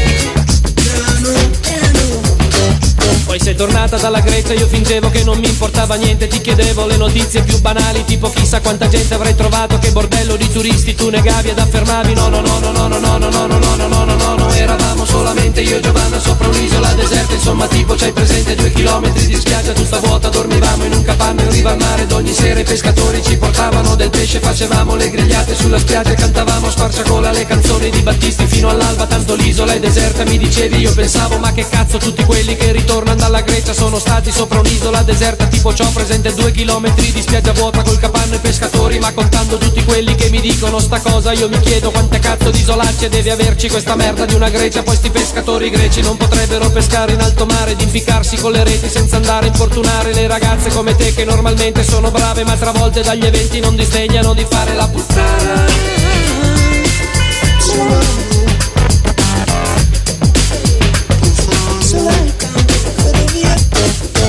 [3.34, 6.96] Poi sei tornata dalla Grecia, io fingevo che non mi importava niente, ti chiedevo le
[6.96, 11.48] notizie più banali, tipo chissà quanta gente avrei trovato, che bordello di turisti tu negavi
[11.48, 14.14] ed affermavi no no no no no no no no no no no no no
[14.14, 18.70] no no eravamo solamente io e Giovanna sopra un'isola deserta, insomma tipo c'hai presente due
[18.70, 22.32] chilometri di spiaggia tutta vuota, dormivamo in un capanno in riva al mare ed ogni
[22.32, 26.70] sera i pescatori ci portavano del pesce, facevamo le grigliate sulla spiaggia e cantavamo a
[26.70, 31.38] squarciagola le canzoni di Battisti fino all'alba, tanto l'isola è deserta, mi dicevi io pensavo
[31.38, 35.72] ma che cazzo tutti quelli che ritornano dalla Grecia sono stati sopra un'isola deserta tipo
[35.72, 40.14] ciò presente due chilometri di spiaggia vuota col capanno e pescatori ma contando tutti quelli
[40.14, 43.94] che mi dicono sta cosa io mi chiedo quante cazzo di isolacce deve averci questa
[43.94, 44.82] merda di una Grecia.
[44.82, 48.90] Poi sti pescatori greci non potrebbero pescare in alto mare ed impiccarsi con le reti
[48.90, 53.24] senza andare a importunare le ragazze come te che normalmente sono brave ma travolte dagli
[53.24, 55.64] eventi non disdegnano di fare la puttana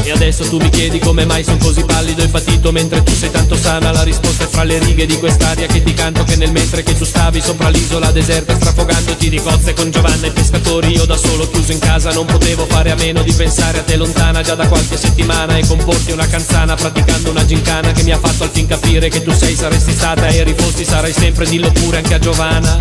[0.05, 3.31] E adesso tu mi chiedi come mai sono così pallido e patito mentre tu sei
[3.31, 3.91] tanto sana.
[3.91, 6.95] La risposta è fra le righe di quest'aria che ti canto che nel mentre che
[6.95, 10.93] tu stavi sopra l'isola deserta strafogandoti di cozze con Giovanna e pescatori.
[10.93, 13.95] Io da solo chiuso in casa non potevo fare a meno di pensare a te
[13.95, 18.19] lontana già da qualche settimana E comporti una canzana praticando una gincana che mi ha
[18.19, 21.47] fatto al fin capire che tu sei saresti stata e rifosti sarai sempre.
[21.47, 22.77] Dillo pure anche a Giovanna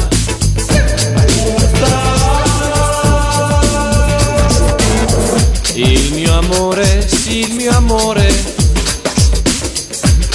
[5.76, 8.32] Il mio amore, sì il mio amore,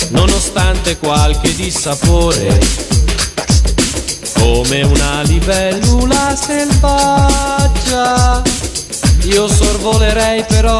[0.10, 2.60] nonostante qualche dissapore,
[4.38, 8.42] come una libellula selvaggia,
[9.32, 10.78] io sorvolerei però,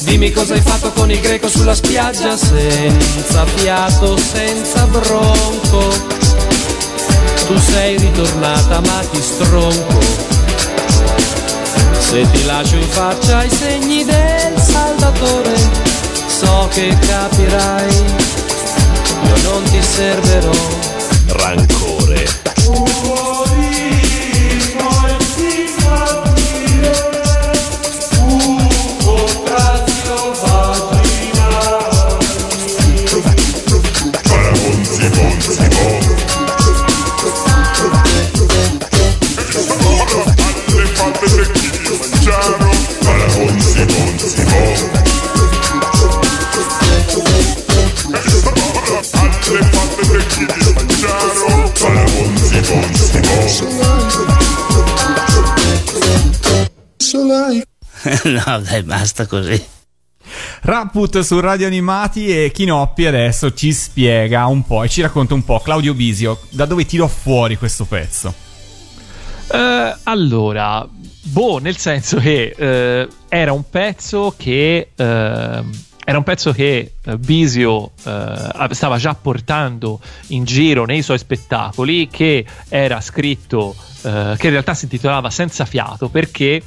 [0.00, 5.88] dimmi cosa hai fatto con il greco sulla spiaggia, senza fiato, senza bronco,
[7.46, 10.29] tu sei ritornata ma ti stronco.
[12.10, 15.54] Se ti lascio in faccia i segni del saldatore,
[16.26, 17.94] so che capirai,
[19.26, 20.50] io non ti serverò.
[21.26, 23.39] Rancore.
[58.24, 59.62] no, dai, basta così.
[60.62, 65.44] Rapput su Radio Animati e Chinoppi adesso ci spiega un po' e ci racconta un
[65.44, 68.32] po', Claudio Bisio, da dove tirò fuori questo pezzo?
[69.52, 70.86] Eh, allora,
[71.22, 75.64] boh, nel senso che eh, era un pezzo che eh,
[76.02, 83.00] era un pezzo che Bisio stava già portando in giro nei suoi spettacoli, che era
[83.00, 86.62] scritto, che in realtà si intitolava Senza fiato perché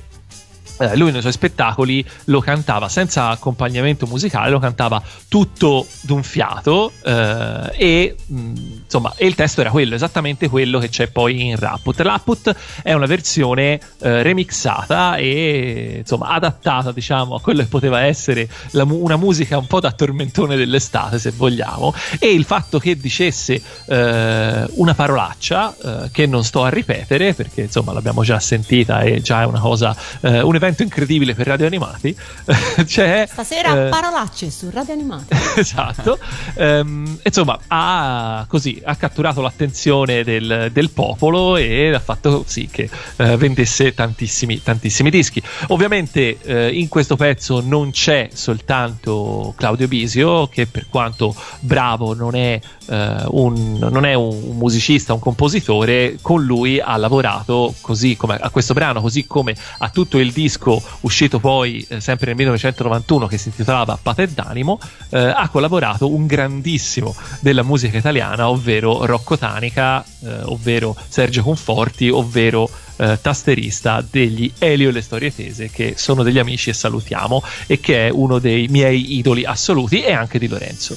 [0.92, 6.92] eh, lui nei suoi spettacoli lo cantava senza accompagnamento musicale, lo cantava tutto d'un fiato
[7.04, 11.58] eh, e mh, insomma e il testo era quello, esattamente quello che c'è poi in
[11.58, 12.00] Rapput.
[12.00, 18.48] Rapput è una versione eh, remixata e insomma adattata diciamo a quello che poteva essere
[18.72, 23.62] la una musica un po' da tormentone dell'estate se vogliamo e il fatto che dicesse
[23.86, 29.22] eh, una parolaccia eh, che non sto a ripetere perché insomma l'abbiamo già sentita e
[29.22, 32.16] già è una cosa eh, un evento incredibile per radio animati.
[32.84, 35.36] C'è, Stasera eh, parolacce su Radio Animati.
[35.56, 36.18] esatto.
[36.56, 42.90] Ehm, insomma, ha, così, ha catturato l'attenzione del, del popolo e ha fatto sì che
[43.18, 45.42] eh, vendesse tantissimi, tantissimi dischi.
[45.68, 52.36] Ovviamente eh, in questo pezzo non c'è soltanto Claudio Bisio, che per quanto bravo non
[52.36, 58.16] è, eh, un, non è un, un musicista, un compositore, con lui ha lavorato così
[58.16, 60.53] come a questo brano, così come a tutto il disco
[61.02, 64.80] uscito poi eh, sempre nel 1991 che si intitolava Pater d'Animo,
[65.10, 72.10] eh, ha collaborato un grandissimo della musica italiana, ovvero Rocco Tanica, eh, ovvero Sergio Conforti,
[72.10, 77.44] ovvero eh, tasterista degli Elio e le storie tese, che sono degli amici e salutiamo,
[77.68, 80.96] e che è uno dei miei idoli assoluti e anche di Lorenzo.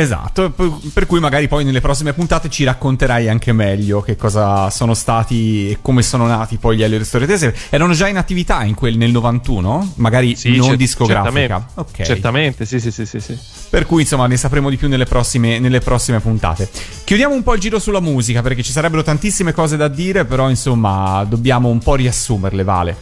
[0.00, 0.52] Esatto,
[0.92, 5.70] per cui magari poi nelle prossime puntate ci racconterai anche meglio che cosa sono stati
[5.70, 7.54] e come sono nati poi gli e le storie tese.
[7.68, 9.94] Erano già in attività in quel nel 91?
[9.96, 11.30] Magari Sì, non cer- discografica.
[11.32, 12.02] Certamente, Ok.
[12.02, 13.36] certamente, sì, sì, sì, sì, sì.
[13.70, 16.68] Per cui insomma ne sapremo di più nelle prossime, nelle prossime puntate.
[17.04, 20.48] Chiudiamo un po' il giro sulla musica perché ci sarebbero tantissime cose da dire, però
[20.48, 22.96] insomma dobbiamo un po' riassumerle, Vale.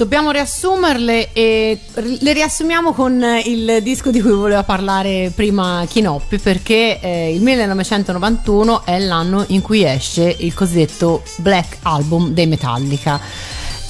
[0.00, 6.38] Dobbiamo riassumerle e le riassumiamo con eh, il disco di cui voleva parlare prima Chinoppi
[6.38, 13.20] perché eh, il 1991 è l'anno in cui esce il cosiddetto Black Album dei Metallica.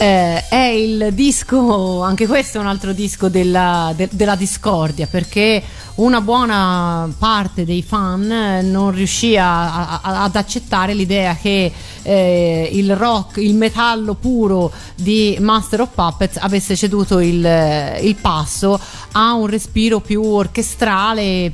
[0.03, 5.63] Eh, è il disco, anche questo è un altro disco della, de- della discordia perché
[5.97, 11.71] una buona parte dei fan eh, non riuscì a- a- ad accettare l'idea che
[12.01, 18.81] eh, il rock, il metallo puro di Master of Puppets avesse ceduto il, il passo
[19.13, 21.53] a un respiro più orchestrale.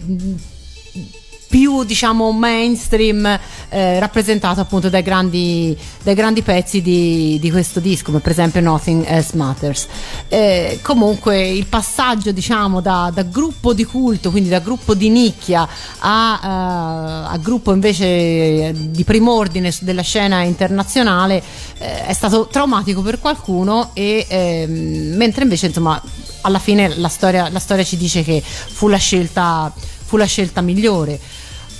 [1.49, 3.39] Più diciamo mainstream
[3.69, 8.61] eh, rappresentato appunto dai grandi, dai grandi pezzi di, di questo disco come per esempio
[8.61, 9.87] Nothing Else Matters
[10.29, 15.69] Eh, comunque il passaggio diciamo da, da gruppo di culto quindi da gruppo di nicchia
[15.99, 21.43] a, eh, a gruppo invece di primordine della scena internazionale
[21.79, 26.01] eh, è stato traumatico per qualcuno e ehm, mentre invece insomma
[26.47, 30.61] alla fine la storia, la storia ci dice che fu la scelta, fu la scelta
[30.61, 31.19] migliore.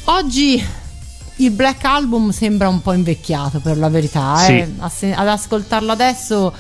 [0.09, 0.65] Oggi
[1.39, 4.53] il Black Album sembra un po' invecchiato per la verità, Sì.
[4.53, 4.73] eh.
[4.79, 6.55] A se- ad ascoltarlo adesso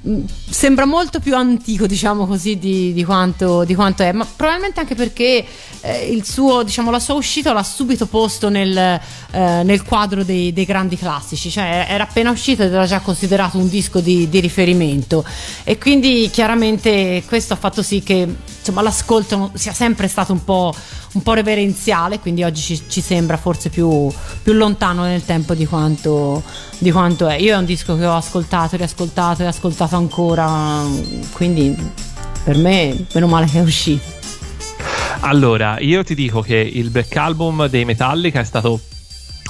[0.00, 4.78] mh, sembra molto più antico, diciamo così, di, di quanto, di quanto è, ma probabilmente
[4.80, 5.44] anche perché
[5.80, 9.00] eh, il suo, diciamo, la sua uscita l'ha subito posto nel, eh,
[9.64, 13.68] nel quadro dei, dei grandi classici, cioè era appena uscito ed era già considerato un
[13.68, 15.24] disco di, di riferimento
[15.64, 20.74] e quindi chiaramente questo ha fatto sì che insomma, l'ascolto sia sempre stato un po',
[21.12, 24.10] un po' reverenziale, quindi oggi ci, ci sembra forse più,
[24.42, 26.42] più lontano nel tempo di quanto,
[26.78, 27.36] di quanto è.
[27.36, 30.82] Io è un disco che ho ascoltato, riascoltato e ascoltato ancora,
[31.32, 31.76] quindi
[32.42, 34.22] per me meno male che è uscito.
[35.20, 38.80] Allora, io ti dico che il back album dei Metallica è stato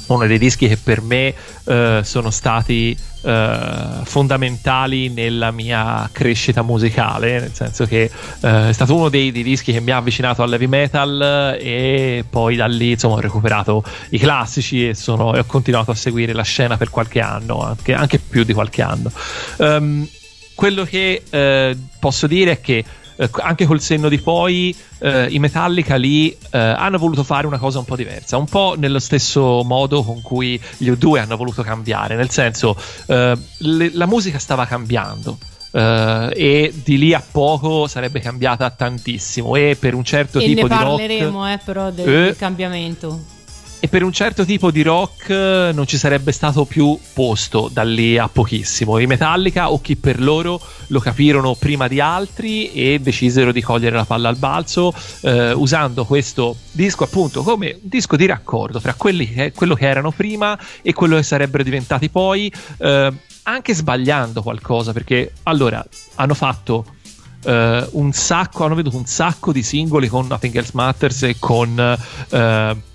[0.06, 1.34] uno dei dischi che per me
[1.64, 8.10] eh, sono stati eh, fondamentali nella mia crescita musicale, nel senso che
[8.40, 12.56] eh, è stato uno dei, dei dischi che mi ha avvicinato all'heavy metal e poi
[12.56, 16.42] da lì insomma ho recuperato i classici e, sono- e ho continuato a seguire la
[16.42, 19.10] scena per qualche anno, anche, anche più di qualche anno.
[19.58, 20.06] Ehm,
[20.54, 22.84] quello che eh, posso dire è che
[23.16, 27.58] eh, anche col senno di poi eh, i Metallica lì eh, hanno voluto fare una
[27.58, 31.62] cosa un po' diversa, un po' nello stesso modo con cui gli U2 hanno voluto
[31.62, 35.38] cambiare, nel senso eh, le- la musica stava cambiando.
[35.76, 40.68] eh, e di lì a poco sarebbe cambiata tantissimo e per un certo e tipo
[40.68, 42.12] ne di rock parleremo eh, però del, Eh.
[42.26, 43.20] del cambiamento.
[43.84, 47.82] E per un certo tipo di rock eh, non ci sarebbe stato più posto da
[47.82, 48.98] lì a pochissimo.
[48.98, 53.94] I Metallica o chi per loro lo capirono prima di altri e decisero di cogliere
[53.94, 59.52] la palla al balzo eh, usando questo disco appunto come disco di raccordo tra che,
[59.54, 63.12] quello che erano prima e quello che sarebbero diventati poi, eh,
[63.42, 66.86] anche sbagliando qualcosa perché allora hanno fatto
[67.44, 71.98] eh, un sacco, hanno veduto un sacco di singoli con Nothing Else Matters e con
[72.30, 72.92] eh,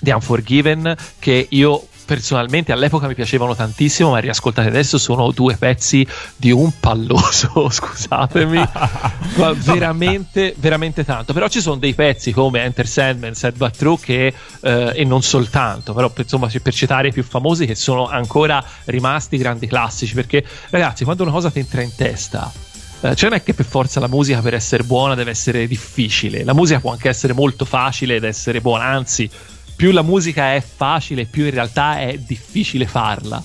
[0.00, 6.06] The Unforgiven che io personalmente all'epoca mi piacevano tantissimo ma riascoltati adesso sono due pezzi
[6.36, 8.56] di un palloso scusatemi.
[9.36, 11.34] Ma veramente veramente tanto.
[11.34, 14.32] Però ci sono dei pezzi come Enter Sandman, Sad But True che
[14.62, 18.64] eh, e non soltanto però per, insomma per citare i più famosi che sono ancora
[18.86, 22.50] rimasti grandi classici perché ragazzi quando una cosa ti entra in testa
[23.00, 26.42] eh, cioè non è che per forza la musica per essere buona deve essere difficile,
[26.42, 29.30] la musica può anche essere molto facile ed essere buona, anzi
[29.78, 33.40] più la musica è facile più in realtà è difficile farla.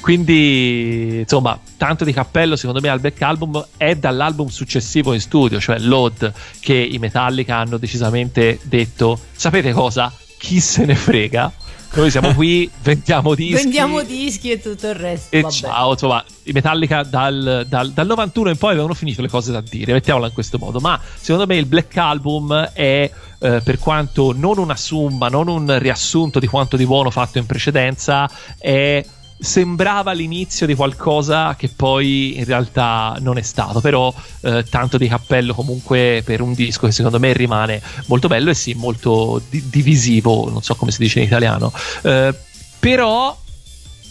[0.00, 5.58] Quindi insomma tanto di cappello secondo me al back album è dall'album successivo in studio,
[5.58, 10.12] cioè Load, che i Metallica hanno decisamente detto sapete cosa?
[10.38, 11.52] Chi se ne frega?
[11.94, 13.54] Noi siamo qui, vendiamo dischi.
[13.54, 15.34] Vendiamo dischi e tutto il resto.
[15.34, 15.52] E vabbè.
[15.52, 19.60] ciao, insomma, i Metallica dal, dal- dal 91 in poi avevano finito le cose da
[19.60, 20.80] dire, mettiamola in questo modo.
[20.80, 25.78] Ma secondo me il Black Album è, eh, per quanto non una summa, non un
[25.78, 29.04] riassunto di quanto di buono fatto in precedenza, è
[29.40, 35.06] sembrava l'inizio di qualcosa che poi in realtà non è stato però eh, tanto di
[35.06, 39.62] cappello comunque per un disco che secondo me rimane molto bello e sì molto di-
[39.68, 41.72] divisivo non so come si dice in italiano
[42.02, 42.34] Eh,
[42.80, 43.36] però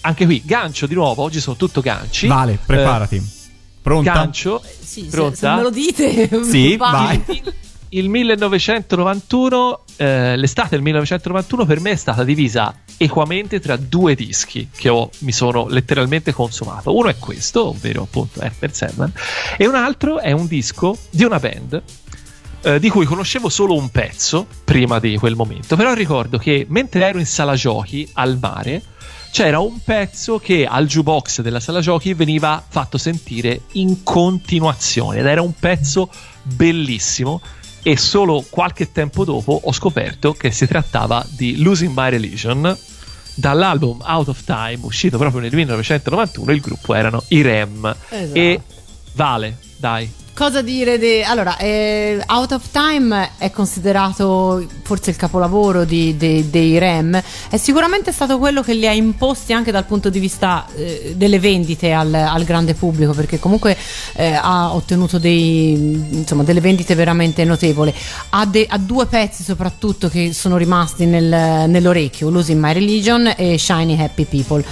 [0.01, 3.35] anche qui gancio di nuovo oggi sono tutto ganci Vale, preparati.
[3.81, 4.13] Pronta?
[4.13, 6.29] gancio Sì, se, se me lo dite.
[6.43, 7.23] Sì, vai.
[7.89, 14.69] il 1991 eh, l'estate del 1991 per me è stata divisa equamente tra due dischi
[14.75, 16.95] che ho- mi sono letteralmente consumato.
[16.95, 19.11] Uno è questo ovvero appunto Enter Sandman
[19.57, 21.81] e un altro è un disco di una band
[22.61, 25.75] eh, di cui conoscevo solo un pezzo prima di quel momento.
[25.75, 28.81] Però ricordo che mentre ero in sala giochi al mare
[29.31, 35.25] c'era un pezzo che al jukebox della sala giochi veniva fatto sentire in continuazione ed
[35.25, 36.09] era un pezzo
[36.41, 37.41] bellissimo
[37.87, 42.77] e solo qualche tempo dopo ho scoperto che si trattava di Losing My Religion
[43.35, 48.37] dall'album Out of Time uscito proprio nel 1991 il gruppo erano i Rem Esatto.
[48.37, 48.61] e
[49.13, 50.99] Vale dai Cosa dire?
[50.99, 57.19] di- Allora, eh, Out of Time è considerato forse il capolavoro di- de- dei Rem.
[57.49, 61.39] È sicuramente stato quello che li ha imposti anche dal punto di vista eh, delle
[61.39, 63.75] vendite al, al grande pubblico, perché comunque
[64.13, 65.71] eh, ha ottenuto dei,
[66.11, 67.91] insomma, delle vendite veramente notevoli.
[68.29, 73.57] Ha, de- ha due pezzi soprattutto che sono rimasti nel- nell'orecchio: Losing My Religion e
[73.57, 74.63] Shiny Happy People.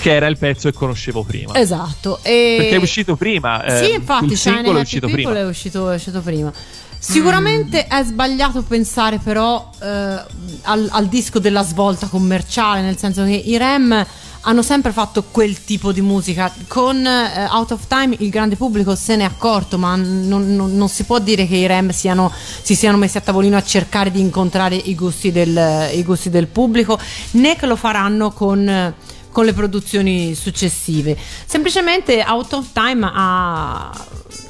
[0.00, 2.18] che era il pezzo che conoscevo prima Esatto.
[2.22, 2.56] E...
[2.58, 5.90] perché è uscito prima eh, Sì, infatti, il Shiny singolo è uscito prima è uscito,
[5.90, 6.52] è uscito prima.
[6.98, 13.32] Sicuramente è sbagliato pensare però eh, al, al disco della svolta commerciale, nel senso che
[13.32, 14.06] i Rem
[14.44, 16.52] hanno sempre fatto quel tipo di musica.
[16.68, 20.88] Con eh, Out of Time il grande pubblico se n'è accorto, ma non, non- non
[20.88, 22.30] si può dire che i Rem siano-
[22.62, 26.46] si siano messi a tavolino a cercare di incontrare i gusti del, i gusti del
[26.46, 26.96] pubblico,
[27.32, 28.94] né che lo faranno con.
[29.32, 31.16] con le produzioni successive.
[31.46, 33.90] Semplicemente Out of Time ha,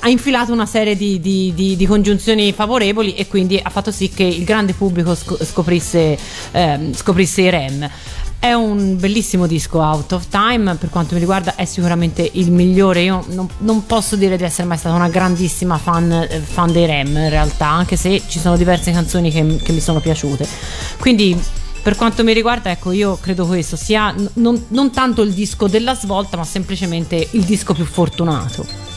[0.04, 4.08] ha infilato una serie di, di- di- di congiunzioni favorevoli e quindi ha fatto sì
[4.08, 6.18] che il grande pubblico sco- scoprisse,
[6.50, 7.90] ehm, scoprisse i REM.
[8.40, 13.02] È un bellissimo disco Out of Time, per quanto mi riguarda è sicuramente il migliore.
[13.02, 16.86] Io non, non posso dire di essere mai stata una grandissima fan, eh, fan dei
[16.86, 20.44] Rem in realtà, anche se ci sono diverse canzoni che, che mi sono piaciute.
[20.98, 21.40] Quindi
[21.80, 25.94] per quanto mi riguarda, ecco, io credo questo sia non, non tanto il disco della
[25.94, 28.91] svolta, ma semplicemente il disco più fortunato.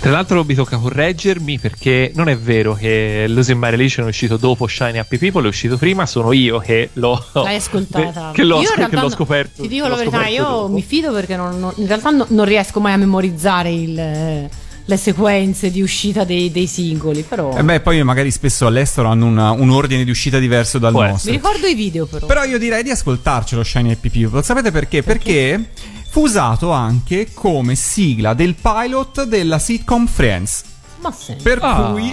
[0.00, 4.36] Tra l'altro mi tocca correggermi perché non è vero che Losing My Religion è uscito
[4.36, 8.30] dopo Shiny Happy People, è uscito prima, sono io che l'ho, L'hai ascoltata?
[8.34, 9.62] che l'ho, io in che l'ho scoperto.
[9.62, 10.68] Ti dico la verità, io dopo.
[10.68, 14.48] mi fido perché non- non- in realtà no- non riesco mai a memorizzare il-
[14.90, 19.26] le sequenze di uscita dei, dei singoli, però E beh, poi magari spesso all'estero hanno
[19.26, 21.30] una- un ordine di uscita diverso dal Può mi nostro.
[21.32, 22.24] ricordo i video però.
[22.26, 24.42] Però io direi di ascoltarcelo Shiny Happy People.
[24.42, 25.02] Sapete perché?
[25.02, 25.68] Perché
[26.10, 30.64] fu usato anche come sigla del pilot della sitcom Friends.
[31.00, 31.42] Ma senti.
[31.42, 31.90] Per Ah.
[31.92, 32.12] cui,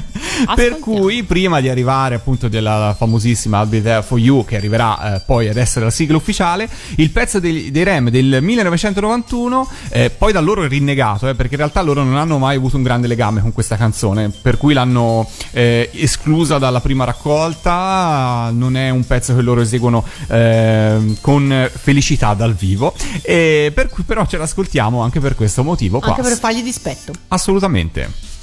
[0.54, 5.14] per cui, prima di arrivare appunto della famosissima I'll Be There For You, che arriverà
[5.16, 10.10] eh, poi ad essere la sigla ufficiale, il pezzo dei, dei Rem del 1991, eh,
[10.10, 12.82] poi da loro è rinnegato, eh, perché in realtà loro non hanno mai avuto un
[12.82, 18.90] grande legame con questa canzone, per cui l'hanno eh, esclusa dalla prima raccolta, non è
[18.90, 24.36] un pezzo che loro eseguono eh, con felicità dal vivo, e per cui però ce
[24.36, 26.08] l'ascoltiamo anche per questo motivo qua.
[26.10, 27.12] Anche per fargli dispetto.
[27.28, 28.34] Assolutamente.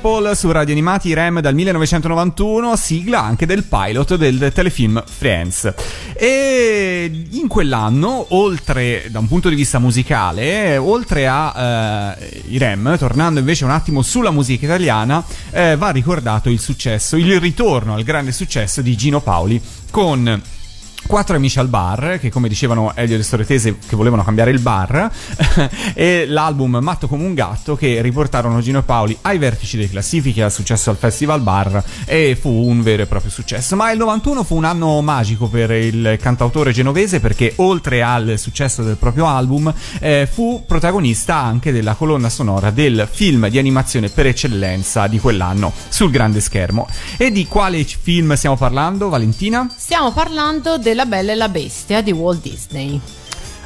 [0.00, 5.72] People su Radio Animati Rem dal 1991, sigla anche del pilot del telefilm Friends.
[6.14, 12.96] E in quell'anno, oltre da un punto di vista musicale, oltre a eh, i Rem,
[12.96, 18.04] tornando invece un attimo sulla musica italiana, eh, va ricordato il successo, il ritorno al
[18.04, 20.40] grande successo di Gino Paoli con
[21.08, 25.10] quattro amici al bar, che come dicevano Elio e Storetese che volevano cambiare il bar,
[25.94, 30.52] e l'album Matto come un gatto che riportarono Gino Paoli ai vertici delle classifiche, al
[30.52, 33.74] successo al Festival Bar e fu un vero e proprio successo.
[33.74, 38.82] Ma il 91 fu un anno magico per il cantautore genovese perché oltre al successo
[38.82, 44.26] del proprio album eh, fu protagonista anche della colonna sonora del film di animazione per
[44.26, 46.86] eccellenza di quell'anno sul grande schermo.
[47.16, 49.66] E di quale film stiamo parlando, Valentina?
[49.74, 53.00] Stiamo parlando del la Bella e la Bestia di Walt Disney.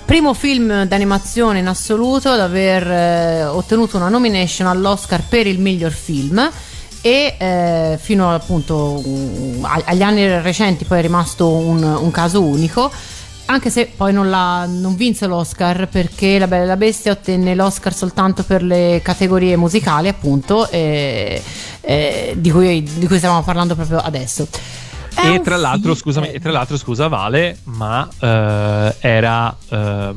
[0.04, 5.92] Primo film d'animazione in assoluto ad aver eh, ottenuto una nomination all'Oscar per il miglior
[5.92, 6.46] film
[7.00, 12.92] e eh, fino appunto um, agli anni recenti poi è rimasto un, un caso unico
[13.46, 17.54] anche se poi non, la, non, vinse l'Oscar perché La Bella e la Bestia ottenne
[17.54, 21.42] l'Oscar soltanto per le categorie musicali appunto eh,
[21.80, 24.46] eh, di, cui, di cui stavamo parlando proprio adesso
[25.14, 30.14] e tra, l'altro, scusami, e tra l'altro, scusa Vale, ma eh, era eh,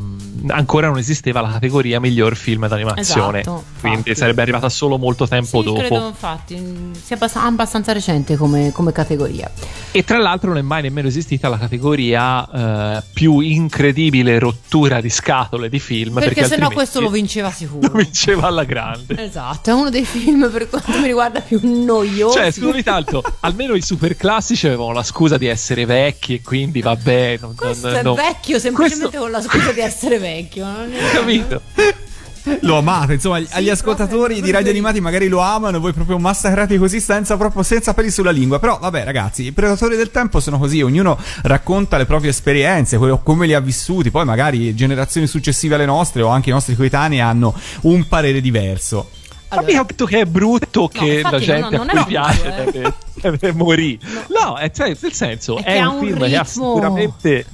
[0.47, 3.41] ancora non esisteva la categoria miglior film d'animazione.
[3.41, 4.15] Esatto, quindi infatti.
[4.15, 5.79] sarebbe arrivata solo molto tempo sì, dopo.
[5.79, 6.55] Credo, infatti,
[7.01, 9.49] sia abbastanza, abbastanza recente come, come, categoria.
[9.91, 15.09] E tra l'altro non è mai nemmeno esistita la categoria eh, più incredibile rottura di
[15.09, 16.15] scatole di film.
[16.15, 17.87] Perché, perché sennò questo lo vinceva sicuro.
[17.91, 19.23] Lo vinceva alla grande.
[19.23, 22.37] Esatto, è uno dei film per quanto mi riguarda più noiosi.
[22.37, 26.81] Cioè, scusami tanto, almeno i super classici avevano la scusa di essere vecchi e quindi
[26.81, 27.37] vabbè.
[27.41, 29.19] Non, Questo non, è non, vecchio semplicemente Questo...
[29.19, 30.65] con la scusa di essere vecchio.
[30.65, 31.11] Non è...
[31.13, 31.61] Capito?
[32.61, 36.77] Lo amate, insomma, sì, agli ascoltatori di radio animati magari lo amano, voi proprio massacrati
[36.77, 38.59] così senza, proprio, senza peli sulla lingua.
[38.59, 43.47] Però, vabbè, ragazzi, i predatori del tempo sono così, ognuno racconta le proprie esperienze, come
[43.47, 44.11] li ha vissuti.
[44.11, 49.09] Poi, magari generazioni successive alle nostre o anche i nostri coetanei hanno un parere diverso.
[49.49, 49.65] Allora.
[49.65, 52.71] Ma mi capito che è brutto no, che la gente no, a cui piace eh.
[52.71, 53.99] deve, deve morire.
[54.27, 57.45] No, è, cioè, nel senso, è, è un film un che ha sicuramente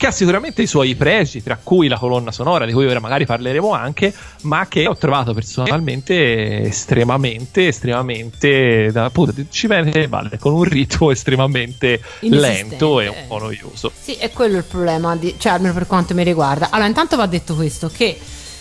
[0.00, 3.26] che ha sicuramente i suoi pregi, tra cui la colonna sonora, di cui ora magari
[3.26, 4.14] parleremo anche,
[4.44, 11.10] ma che ho trovato personalmente estremamente, estremamente, da, appunto, ci viene vale, con un ritmo
[11.10, 13.92] estremamente lento e un po' noioso.
[13.94, 16.68] Sì, è quello il problema, di, cioè almeno per quanto mi riguarda.
[16.70, 18.18] Allora, intanto va detto questo, che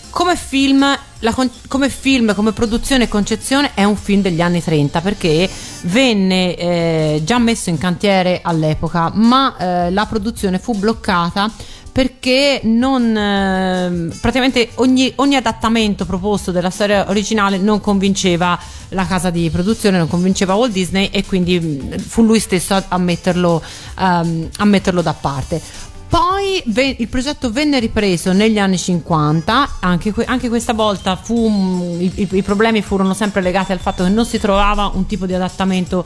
[0.10, 0.86] come film,
[1.34, 5.50] con- come film, come produzione e concezione è un film degli anni 30 perché
[5.84, 11.52] venne eh, già messo in cantiere all'epoca, ma eh, la produzione fu bloccata
[11.92, 18.58] perché non eh, praticamente ogni, ogni, adattamento proposto della storia originale non convinceva
[18.90, 22.86] la casa di produzione, non convinceva Walt Disney e quindi mm, fu lui stesso a,
[22.88, 23.62] a, metterlo,
[23.98, 25.62] um, a metterlo da parte.
[26.10, 31.98] Poi ve- il progetto venne ripreso negli anni 50, anche, que- anche questa volta fu,
[32.00, 35.28] i-, i-, i problemi furono sempre legati al fatto che non si trovava un tipo
[35.28, 36.04] di adattamento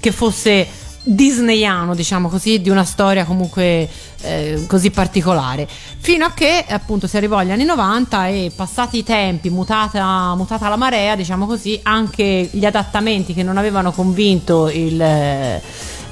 [0.00, 0.66] che fosse
[1.04, 3.88] disneyano, diciamo così, di una storia comunque
[4.22, 5.68] eh, così particolare.
[5.98, 10.68] Fino a che appunto si arrivò agli anni 90 e passati i tempi, mutata, mutata
[10.68, 15.00] la marea, diciamo così, anche gli adattamenti che non avevano convinto il.
[15.00, 15.62] Eh,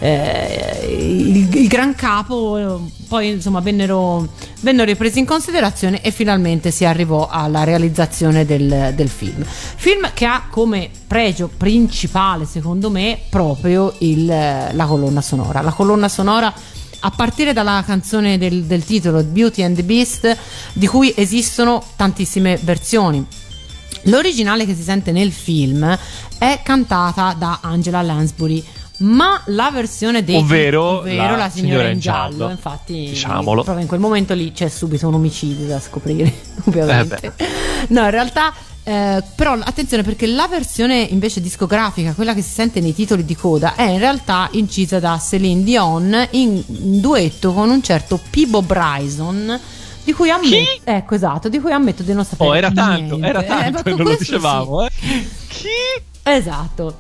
[0.05, 4.27] eh, il, il, gran capo poi insomma vennero,
[4.59, 9.45] vennero, ripresi in considerazione e finalmente si arrivò alla realizzazione del, del, film.
[9.45, 15.61] Film che ha come pregio principale secondo me proprio il, la colonna sonora.
[15.61, 16.53] La colonna sonora
[17.05, 20.37] a partire dalla canzone del, del titolo Beauty and the Beast
[20.73, 23.25] di cui esistono tantissime versioni.
[24.07, 25.97] L'originale che si sente nel film
[26.39, 28.65] è cantata da Angela Lansbury
[29.03, 33.83] ma la versione dei ovvero, ovvero la, la, signora, in giallo, giallo infatti diciamolo proprio
[33.83, 36.33] in quel momento lì c'è subito un omicidio da scoprire
[36.65, 37.47] ovviamente eh
[37.89, 38.53] no in realtà
[38.85, 43.37] eh, però attenzione perché la versione invece discografica, quella che si sente nei titoli di
[43.37, 48.61] coda, è in realtà incisa da Celine Dion in, in duetto con un certo Pibo
[48.61, 49.61] Bryson
[50.03, 52.51] di cui ammetto, ecco esatto, di cui ammetto di non sapere.
[52.51, 53.09] Oh, era niente.
[53.09, 55.07] tanto, era tanto eh, non lo dicevamo, sì.
[55.07, 55.27] eh.
[55.47, 56.03] Chi?
[56.25, 56.99] Esatto.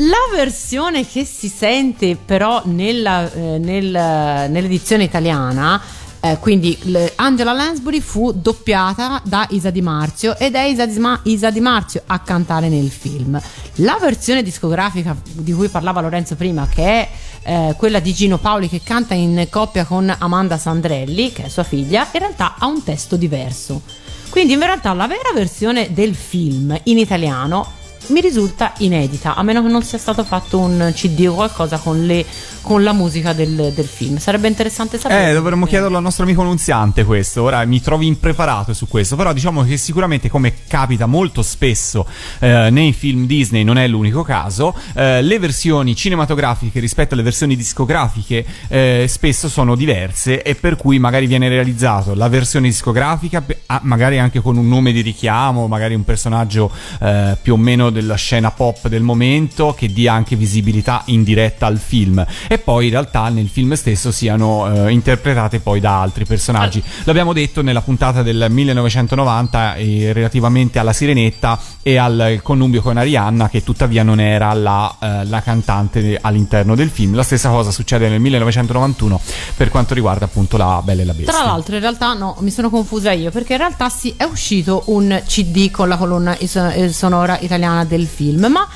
[0.00, 5.80] La versione che si sente però nella, eh, nel, nell'edizione italiana
[6.20, 6.76] eh, quindi
[7.16, 11.60] Angela Lansbury fu doppiata da Isa Di Marzio ed è Isa Di, Ma- Isa Di,
[11.60, 13.40] Marzio a cantare nel film.
[13.76, 17.08] La versione discografica di cui parlava Lorenzo prima, che è
[17.42, 21.62] eh, quella di Gino Paoli che canta in coppia con Amanda Sandrelli, che è sua
[21.62, 23.82] figlia, in realtà ha un testo diverso.
[24.28, 27.75] Quindi in realtà la vera versione del film in italiano
[28.08, 32.04] mi risulta inedita, a meno che non sia stato fatto un CD o qualcosa con,
[32.04, 32.24] le,
[32.62, 34.18] con la musica del, del film.
[34.18, 35.30] Sarebbe interessante sapere.
[35.30, 37.42] Eh, dovremmo chiederlo al nostro amico Nunziante questo.
[37.42, 42.06] Ora mi trovi impreparato su questo, però diciamo che sicuramente come capita molto spesso
[42.38, 47.56] eh, nei film Disney, non è l'unico caso, eh, le versioni cinematografiche rispetto alle versioni
[47.56, 53.44] discografiche eh, spesso sono diverse e per cui magari viene realizzato la versione discografica,
[53.82, 58.14] magari anche con un nome di richiamo, magari un personaggio eh, più o meno della
[58.14, 62.90] scena pop del momento che dia anche visibilità in diretta al film e poi in
[62.90, 66.82] realtà nel film stesso siano eh, interpretate poi da altri personaggi.
[67.04, 73.48] L'abbiamo detto nella puntata del 1990 eh, relativamente alla Sirenetta e al connubio con Arianna
[73.48, 77.14] che tuttavia non era la, eh, la cantante all'interno del film.
[77.14, 79.20] La stessa cosa succede nel 1991
[79.56, 81.32] per quanto riguarda appunto la Bella e la Bestia.
[81.32, 84.82] Tra l'altro, in realtà, no, mi sono confusa io perché in realtà sì, è uscito
[84.86, 88.68] un CD con la colonna is- eh, sonora italiana del film, ma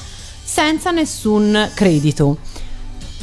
[0.43, 2.39] senza nessun credito.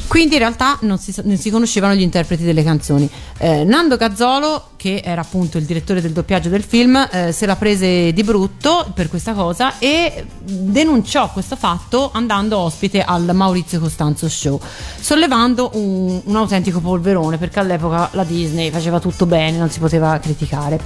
[0.08, 3.08] Quindi in realtà non si, non si conoscevano gli interpreti delle canzoni.
[3.36, 7.56] Eh, Nando Gazzolo, che era appunto il direttore del doppiaggio del film, eh, se la
[7.56, 14.28] prese di brutto per questa cosa e denunciò questo fatto andando ospite al Maurizio Costanzo
[14.28, 14.58] Show,
[15.00, 20.16] sollevando un, un autentico polverone perché all'epoca la Disney faceva tutto bene, non si poteva
[20.20, 20.80] criticare.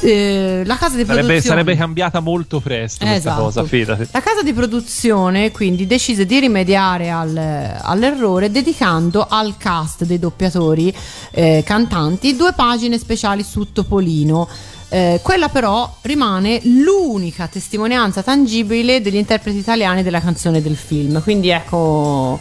[0.00, 3.42] Eh, la casa di Sarebbe, produzione sarebbe cambiata molto presto questa Esatto.
[3.42, 4.06] cosa, fidati.
[4.12, 10.94] La casa di produzione quindi decise di rimediare al- all'errore dedicando al cast dei doppiatori
[11.32, 14.48] eh, cantanti due pagine speciali su Topolino.
[14.88, 21.22] Eh, quella però rimane l'unica testimonianza tangibile degli interpreti italiani della canzone del film.
[21.22, 22.38] Quindi ecco,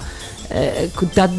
[0.49, 1.29] eh, da-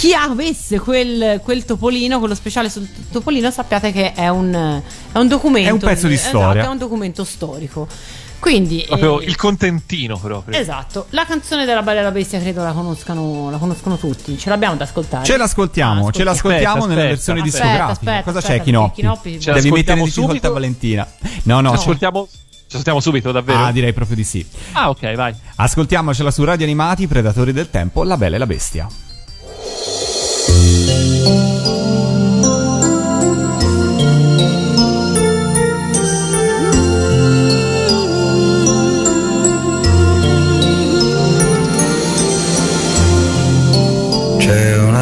[0.00, 4.80] chi avesse quel, quel topolino, quello speciale sul topolino, sappiate che è un,
[5.12, 5.68] è un documento.
[5.68, 6.64] È un pezzo di esatto, storia.
[6.64, 7.86] è un documento storico.
[8.40, 10.58] Quindi, Proprio eh, il contentino proprio.
[10.58, 14.36] esatto, la canzone della Bella e la Bestia credo la conoscano, la conoscono tutti.
[14.38, 15.24] Ce l'abbiamo da ascoltare.
[15.24, 17.92] Ce l'ascoltiamo, Ah, ce l'ascoltiamo Aspetta, nella aspetta, versione aspetta, discografica.
[17.92, 18.94] aspetta, Cosa aspetta, c'è, Chinoppi?
[18.94, 20.52] Chinoppi- Ce Devi mettere in difficoltà subito?
[20.54, 21.06] Valentina.
[21.42, 23.58] No, no, Ci ci- ascoltiamo, ci ascoltiamo subito, davvero?
[23.64, 24.44] ah, direi proprio di sì.
[24.72, 25.34] Ah, ok, vai.
[25.56, 28.88] Ascoltiamocela su Radio Animati, Predatori del Tempo, La Bella e la Bestia.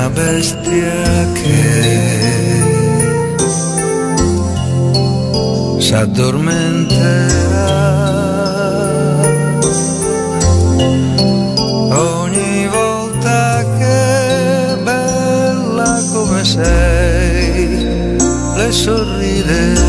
[0.09, 2.17] Una bestia che
[5.79, 7.77] s'addormenterà
[11.91, 18.17] ogni volta che bella come sei
[18.57, 19.89] le sorriderai.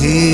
[0.00, 0.27] He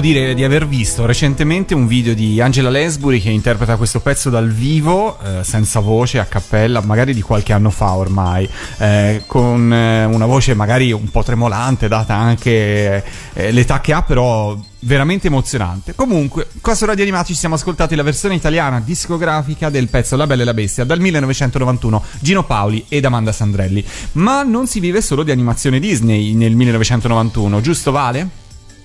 [0.00, 4.50] dire di aver visto recentemente un video di Angela Lansbury che interpreta questo pezzo dal
[4.50, 8.48] vivo, eh, senza voce, a cappella, magari di qualche anno fa ormai,
[8.78, 14.02] eh, con eh, una voce magari un po' tremolante, data anche eh, l'età che ha,
[14.02, 15.94] però veramente emozionante.
[15.94, 20.26] Comunque, qua su Radio Animati ci siamo ascoltati la versione italiana discografica del pezzo La
[20.26, 23.84] Bella e la Bestia dal 1991, Gino Paoli ed Amanda Sandrelli.
[24.12, 28.39] Ma non si vive solo di animazione Disney nel 1991, giusto Vale?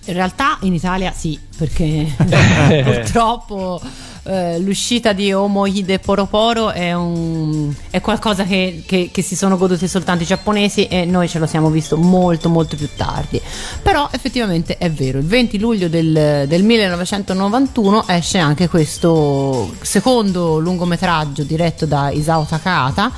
[0.06, 2.06] In realtà in Italia sì, perché
[2.84, 3.82] purtroppo
[4.28, 9.58] eh, l'uscita di Homo Hide Poroporo è, un, è qualcosa che, che- che si sono
[9.58, 13.42] goduti soltanto i giapponesi e noi ce lo siamo visto molto molto più tardi.
[13.82, 21.44] Però effettivamente è vero, il 20 luglio del, del 1991 esce anche questo secondo lungometraggio
[21.44, 23.12] diretto da Isao Takahata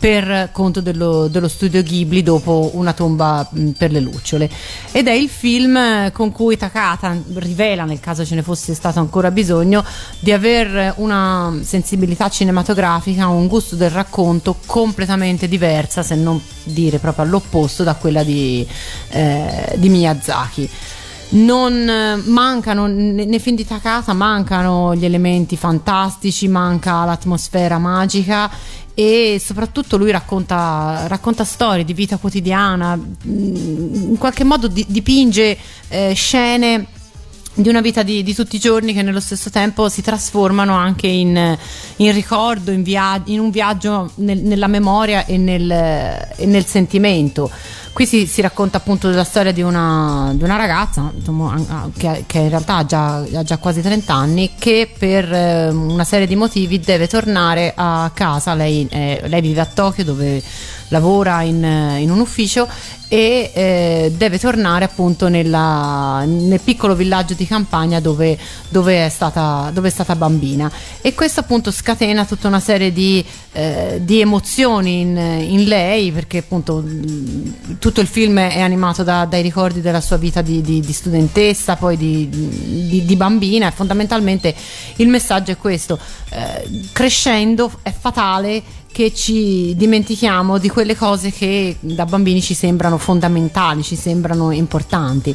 [0.00, 3.46] per conto dello, dello studio Ghibli dopo Una tomba
[3.76, 4.48] per le lucciole.
[4.92, 8.98] Ed è il film eh, con cui Takata rivela nel caso ce ne fosse stato
[8.98, 9.84] ancora bisogno
[10.18, 17.26] di aver una sensibilità cinematografica un gusto del racconto completamente diversa se non dire proprio
[17.26, 18.66] all'opposto da quella di,
[19.10, 20.70] eh, di Miyazaki.
[21.32, 28.50] Non eh, mancano ne- nei film di Takata mancano gli elementi fantastici manca l'atmosfera magica
[29.00, 35.56] e soprattutto lui racconta, racconta storie di vita quotidiana mh, in qualche modo di- dipinge
[35.88, 36.86] eh, scene
[37.52, 41.08] di una vita di, di tutti i giorni che nello stesso tempo si trasformano anche
[41.08, 41.58] in,
[41.96, 47.50] in ricordo, in, via- in un viaggio nel- nella memoria e nel, e nel sentimento.
[47.92, 52.38] Qui si, si racconta appunto della storia di una, di una ragazza insomma, che, che
[52.38, 56.36] in realtà ha già, ha già quasi 30 anni che per eh, una serie di
[56.36, 58.54] motivi deve tornare a casa.
[58.54, 60.40] Lei, eh, lei vive a Tokyo dove
[60.90, 61.62] lavora in,
[61.98, 62.68] in un ufficio
[63.12, 68.38] e eh, deve tornare appunto nella- nel piccolo villaggio di campagna dove,
[68.68, 70.70] dove è stata, dove è stata bambina.
[71.00, 76.38] E questo appunto scatena tutta una serie di, eh, di emozioni in, in lei perché
[76.38, 80.78] appunto mh, tutto il film è animato da- dai ricordi della sua vita di, di-
[80.80, 84.54] di studentessa poi di bambina e fondamentalmente
[84.96, 85.98] il messaggio è questo
[86.30, 88.62] eh, crescendo è fatale
[88.92, 95.34] che ci dimentichiamo di quelle cose che da bambini ci sembrano fondamentali, ci sembrano importanti.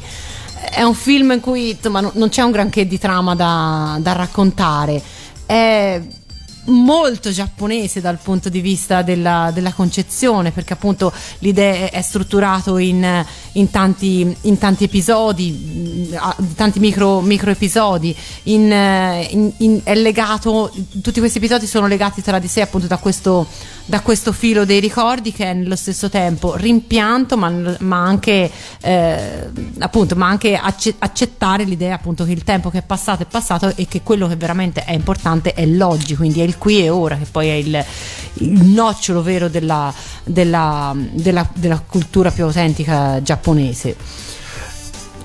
[0.71, 5.01] È un film in cui insomma, non- c'è un granché di trama da, da raccontare,
[5.45, 6.01] è
[6.65, 13.25] molto giapponese dal punto di vista della, della concezione perché appunto l'idea è strutturato in,
[13.53, 18.15] in tanti, in tanti episodi a- tanti micro, micro episodi.
[18.43, 23.47] Eh, in- è legato tutti questi episodi sono legati tra di sé appunto da questo,
[23.85, 27.49] da questo filo dei ricordi che è nello stesso tempo rimpianto ma,
[27.79, 28.49] ma anche
[28.81, 29.49] eh,
[29.79, 33.71] appunto ma anche acce- accettare l'idea appunto che il tempo che è passato è passato
[33.75, 37.17] e che quello che veramente è importante è l'oggi quindi è il qui e ora
[37.17, 37.85] che poi è il,
[38.35, 39.93] il nocciolo vero della,
[40.23, 43.95] della, della- della cultura più autentica giapponese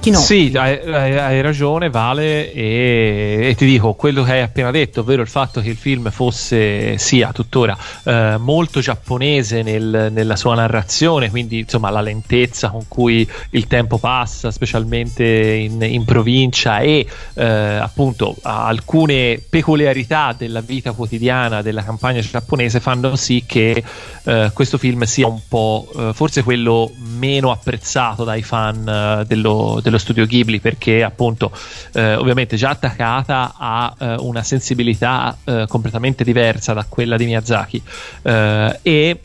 [0.01, 0.19] chi no?
[0.19, 5.21] Sì, hai, hai- ragione, Vale, e, e ti dico quello che hai appena detto, ovvero
[5.23, 11.29] il fatto che il film fosse, sia tuttora, eh, molto giapponese nel- nella sua narrazione,
[11.31, 17.45] quindi insomma la lentezza con cui il tempo passa, specialmente in, in provincia, e eh,
[17.45, 23.83] appunto alcune peculiarità della vita quotidiana della campagna giapponese fanno sì che
[24.25, 29.81] eh, questo film sia un po' eh, forse quello meno apprezzato dai fan eh, dello,
[29.91, 31.51] dello studio Ghibli perché appunto
[31.93, 37.83] eh, ovviamente già Takata ha eh, una sensibilità eh, completamente diversa da quella di Miyazaki.
[38.23, 39.21] Eh, e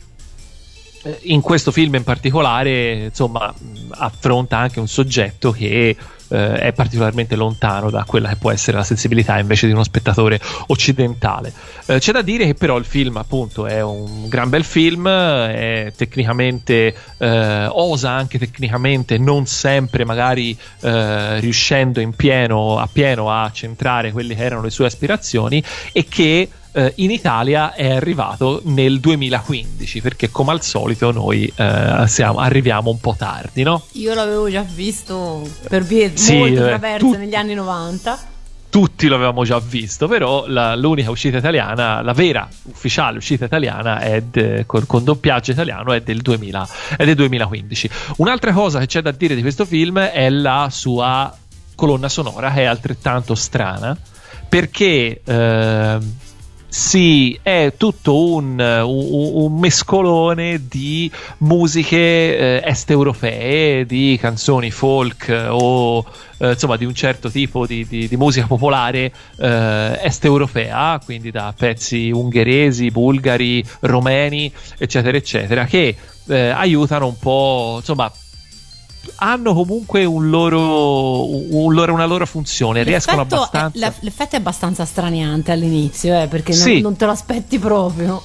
[1.02, 3.54] eh, in questo film in particolare insomma
[3.90, 5.96] affronta anche un soggetto che
[6.28, 10.40] eh, è particolarmente lontano da quella che può essere la sensibilità invece di uno spettatore
[10.68, 11.52] occidentale.
[11.86, 15.92] Eh, c'è da dire che però il film appunto è un gran bel film è
[15.96, 23.50] tecnicamente eh, osa anche tecnicamente non sempre magari eh, riuscendo in pieno, a pieno a
[23.52, 25.62] centrare quelle che erano le sue aspirazioni
[25.92, 32.04] e che eh, in Italia è arrivato nel 2015 perché come al solito noi eh,
[32.06, 33.82] siamo- arriviamo un po' tardi no?
[33.92, 38.18] io l'avevo già visto per vie Sì, molto eh, traverse tu- negli anni 90
[38.68, 44.00] tutti lo avevamo già visto, però la- l'unica uscita italiana, la vera ufficiale uscita italiana
[44.00, 46.68] è de- con, con doppiaggio italiano è del, 2000,
[46.98, 47.88] è del 2015.
[48.16, 51.34] Un'altra cosa che c'è da dire di questo film è la sua
[51.74, 53.96] colonna sonora che è altrettanto strana
[54.46, 56.12] perché ehm,
[56.78, 61.96] sì, è tutto un, un- un mescolone di musiche
[62.60, 66.04] eh, est europee, di canzoni folk o
[66.36, 71.30] eh, insomma di un certo tipo di, di- di musica popolare eh, est europea, quindi
[71.30, 75.96] da pezzi ungheresi, bulgari, romeni, eccetera, eccetera, che
[76.28, 78.12] eh, aiutano un po', insomma,
[79.16, 83.78] hanno comunque un loro, un loro- una loro funzione, riescono L'effetto è- abbastanza.
[83.78, 86.80] la- l'effetto è abbastanza straniante all'inizio, eh, perché non- Sì.
[86.80, 88.22] non, te lo aspetti proprio.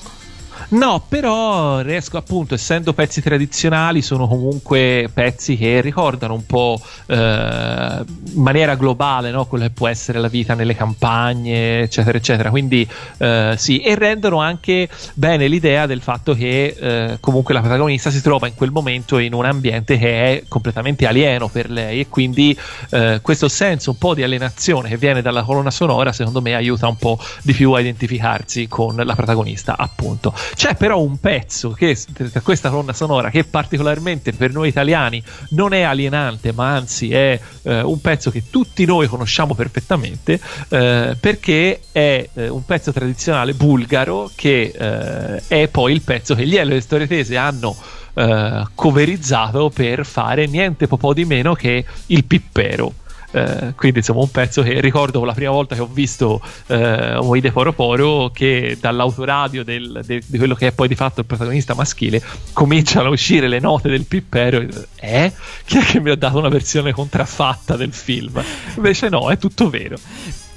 [0.71, 7.15] No, però riesco appunto, essendo pezzi tradizionali, sono comunque pezzi che ricordano un po' eh,
[7.15, 9.45] in maniera globale no?
[9.47, 12.49] quello che può essere la vita nelle campagne, eccetera, eccetera.
[12.49, 18.09] Quindi eh, sì, e rendono anche bene l'idea del fatto che eh, comunque la protagonista
[18.09, 22.07] si trova in quel momento in un ambiente che è completamente alieno per lei e
[22.07, 22.57] quindi
[22.91, 26.87] eh, questo senso un po' di alienazione che viene dalla colonna sonora, secondo me aiuta
[26.87, 30.33] un po' di più a identificarsi con la protagonista, appunto.
[30.61, 31.97] C'è però un pezzo che
[32.43, 37.81] questa colonna sonora che particolarmente per noi italiani non è alienante, ma anzi è eh,
[37.81, 40.39] un pezzo che tutti noi conosciamo perfettamente
[40.69, 46.45] eh, perché è eh, un pezzo tradizionale bulgaro che eh, è poi il pezzo che
[46.45, 47.75] gli Elio e le Storie Tese hanno
[48.13, 52.93] eh, coverizzato per fare niente po' di meno che il pippero.
[53.33, 57.53] Eh, quindi insomma un pezzo che ricordo la prima volta che ho visto eh, Oide
[57.53, 61.73] Poro Poro che dall'autoradio del- de- di quello che è poi di fatto il protagonista
[61.73, 62.21] maschile
[62.51, 64.65] cominciano a uscire le note del pippero
[64.99, 65.31] eh?
[65.63, 68.43] chi è che mi ha dato una versione contraffatta del film
[68.75, 69.95] invece no è tutto vero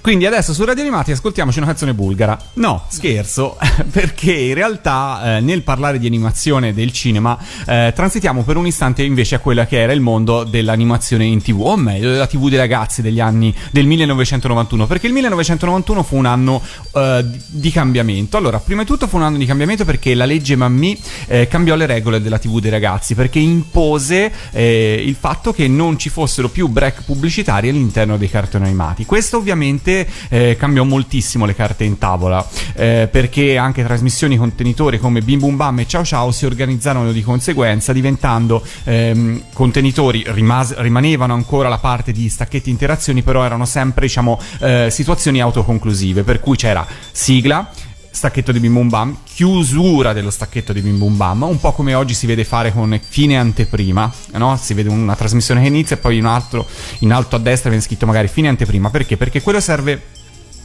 [0.05, 2.39] Quindi adesso su Radio Animati ascoltiamoci una canzone bulgara.
[2.57, 3.57] No, scherzo,
[3.91, 9.03] perché in realtà eh, nel parlare di animazione del cinema eh, transitiamo per un istante
[9.03, 12.59] invece a quella che era il mondo dell'animazione in tv, o meglio della tv dei
[12.59, 16.61] ragazzi degli anni del 1991, perché il 1991 fu un anno
[16.93, 18.37] eh, di- cambiamento.
[18.37, 21.77] Allora, prima di tutto fu un anno di cambiamento perché la legge Mammì eh, cambiò
[21.77, 26.51] le regole della tv dei ragazzi, perché impose eh, il fatto che non ci fossero
[26.51, 29.07] più break pubblicitari all'interno dei cartoni animati.
[29.07, 29.93] Questo ovviamente
[30.29, 35.57] eh, cambiò moltissimo le carte in tavola, eh, perché anche trasmissioni contenitori come Bim Bum
[35.57, 41.79] Bam e Ciao Ciao si organizzarono di conseguenza, diventando ehm, contenitori, rimas- rimanevano ancora la
[41.79, 47.71] parte di stacchetti interazioni, però erano sempre diciamo, eh, situazioni autoconclusive, per cui c'era sigla,
[48.15, 51.95] stacchetto di Bim Bum Bam, chiusura dello stacchetto di Bim Bum Bam, un po' come
[51.95, 54.57] oggi si vede fare con fine anteprima, no?
[54.57, 56.65] Si vede una trasmissione che inizia e poi in, altro,
[57.01, 59.17] in alto a destra viene scritto magari fine anteprima, perché?
[59.17, 60.01] Perché quello serve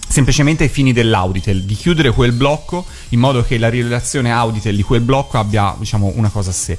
[0.08, 4.84] semplicemente ai fini dell'auditel, di chiudere quel blocco in modo che la rilevazione auditel di
[4.84, 6.78] quel blocco abbia, diciamo, una cosa a sé.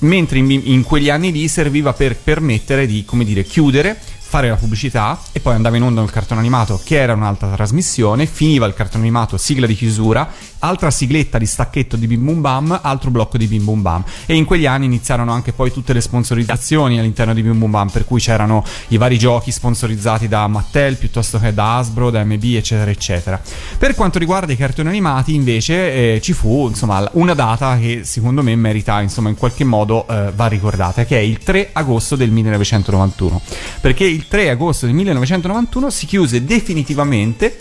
[0.00, 3.98] Mentre in, in quegli anni lì serviva per permettere di, come dire, chiudere
[4.30, 8.26] fare la pubblicità e poi andava in onda il cartone animato che era un'altra trasmissione,
[8.26, 12.78] finiva il cartone animato, sigla di chiusura, altra sigletta di stacchetto di Bim Bum Bam,
[12.80, 16.00] altro blocco di Bim Bum Bam e in quegli anni iniziarono anche poi tutte le
[16.00, 20.94] sponsorizzazioni all'interno di Bim Bum Bam per cui c'erano i vari giochi sponsorizzati da Mattel
[20.94, 23.40] piuttosto che da Hasbro, da MB eccetera eccetera.
[23.78, 28.44] Per quanto riguarda i cartoni animati invece eh, ci fu insomma una data che secondo
[28.44, 32.30] me merita insomma in qualche modo eh, va ricordata che è il 3 agosto del
[32.30, 33.40] 1991
[33.80, 37.56] perché il 3 agosto del 1991 si chiuse definitivamente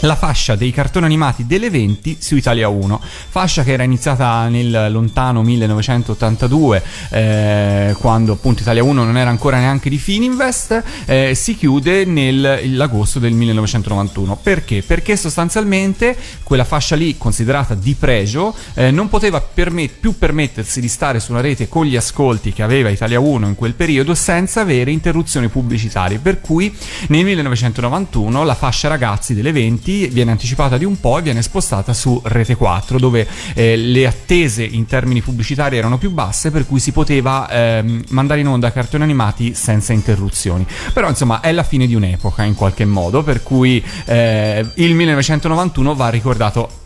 [0.00, 4.88] la fascia dei cartoni animati delle 20 su Italia 1, fascia che era iniziata nel
[4.90, 11.56] lontano 1982, eh, quando appunto Italia 1 non era ancora neanche di Fininvest, eh, si
[11.56, 14.36] chiude nell'agosto del 1991.
[14.36, 14.82] Perché?
[14.82, 20.88] Perché sostanzialmente quella fascia lì, considerata di pregio, eh, non poteva permet- più permettersi di
[20.88, 24.90] stare sulla rete con gli ascolti che aveva Italia 1 in quel periodo senza avere
[24.90, 26.74] interruzioni pubblicitarie, per cui
[27.08, 31.92] nel 1991 la fascia ragazzi delle 20 viene anticipata di un po' e viene spostata
[31.92, 36.80] su Rete 4 dove eh, le attese in termini pubblicitari erano più basse per cui
[36.80, 40.66] si poteva ehm, mandare in onda cartoni animati senza interruzioni.
[40.92, 45.94] Però insomma è la fine di un'epoca in qualche modo per cui eh, il 1991
[45.94, 46.84] va ricordato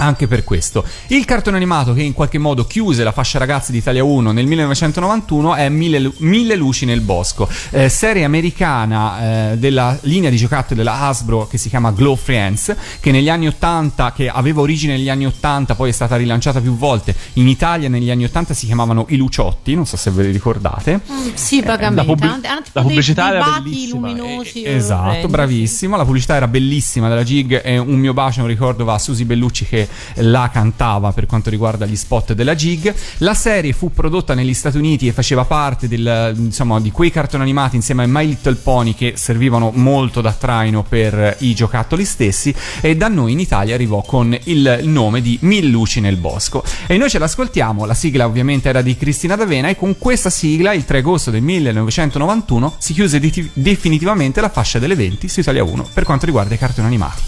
[0.00, 0.84] Anche per questo.
[1.08, 4.46] Il cartone animato che in qualche modo chiuse la fascia ragazzi di Italia 1 nel
[4.46, 10.36] 1991 è Mille, Lu- Mille luci nel bosco, eh, serie americana eh, della linea di
[10.36, 14.96] giocattoli della Hasbro che si chiama Glow Friends, che negli anni 80, che aveva origine
[14.96, 17.14] negli anni 80, poi è stata rilanciata più volte.
[17.34, 21.00] In Italia negli anni 80 si chiamavano I Luciotti, non so se ve li ricordate.
[21.34, 21.96] Sì, vagamente.
[21.96, 24.08] la pubbi- Hanno tipo la pubblicità dei era bellissima.
[24.12, 24.64] luminosi.
[24.64, 25.26] Esatto, orrendi.
[25.26, 25.96] bravissimo.
[25.96, 29.24] La pubblicità era bellissima della Gig e un mio bacio, un ricordo va a Susi
[29.24, 32.94] Bellucci che la cantava per quanto riguarda gli spot della Gig.
[33.18, 37.42] La serie fu prodotta negli Stati Uniti e faceva parte del, insomma, di quei cartoni
[37.42, 42.54] animati insieme a My Little Pony che servivano molto da traino per i giocattoli stessi
[42.80, 46.62] e da noi in Italia arrivò con il nome di Mil luci nel bosco.
[46.86, 50.72] E noi ce l'ascoltiamo, la sigla ovviamente era di Cristina D'Avena e con questa sigla
[50.72, 55.64] il 3 agosto del 1991 si chiuse di- definitivamente la fascia delle 20 su Italia
[55.64, 57.22] 1 per quanto riguarda i cartoni animati.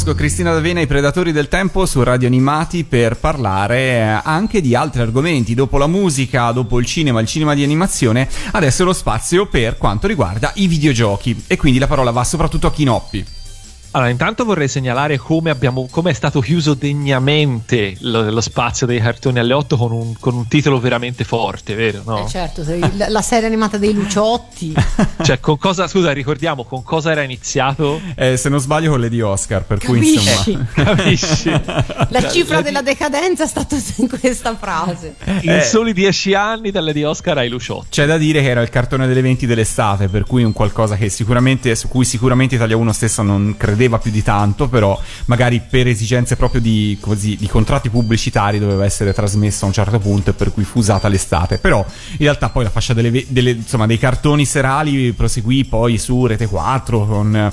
[0.00, 4.74] Bosco, Cristina D'Avena, i predatori del tempo su Radio Animati per parlare eh, anche di
[4.74, 5.54] altri argomenti.
[5.54, 10.06] Dopo la musica, dopo il cinema, il cinema di animazione, adesso lo spazio per quanto
[10.06, 11.44] riguarda i videogiochi.
[11.46, 13.39] E quindi la parola va soprattutto a Chinoppi.
[13.92, 19.00] Allora, intanto vorrei segnalare come, abbiamo, come è stato chiuso degnamente lo, lo spazio dei
[19.00, 22.02] cartoni alle 8 con un, con un titolo veramente forte, vero?
[22.04, 22.24] No?
[22.24, 22.62] Eh, certo,
[22.94, 24.74] la, la serie animata dei Luciotti.
[25.22, 28.00] Cioè, con cosa, scusa, ricordiamo con cosa era iniziato?
[28.14, 30.42] Eh, se non sbaglio, con le di Oscar, per Capisci?
[30.44, 30.66] cui insomma.
[30.94, 31.50] Capisci?
[32.08, 35.16] La cifra della decadenza è stata in questa frase.
[35.42, 35.62] In Eh.
[35.62, 37.88] soli dieci anni dalle di Oscar ai Luciotti.
[37.90, 41.08] C'è da dire che era il cartone delle 20 dell'estate, per cui un qualcosa che
[41.10, 45.86] sicuramente, su cui sicuramente Italia 1 stessa non credeva più di tanto, però magari per
[45.86, 50.32] esigenze proprio di, così, di contratti pubblicitari doveva essere trasmesso a un certo punto e
[50.34, 51.58] per cui fu usata l'estate.
[51.58, 51.78] Però
[52.12, 56.46] in realtà poi la fascia delle delle- insomma, dei cartoni serali proseguì poi su Rete
[56.46, 57.52] 4 con...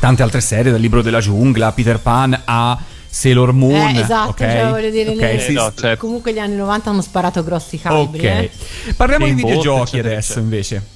[0.00, 3.94] tante altre serie, dal libro della giungla, Peter Pan a Sailor Moon.
[3.94, 4.36] Eh, esatto, ok?
[4.38, 6.04] cioè, voglio dire, Ok, le- sì, no, certo.
[6.04, 8.18] comunque gli anni 90 hanno sparato grossi calibri.
[8.18, 8.24] ok.
[8.24, 8.50] eh.
[8.96, 10.40] Parliamo di Steamboat, videogiochi eccetera, adesso eccetera.
[10.44, 10.86] invece.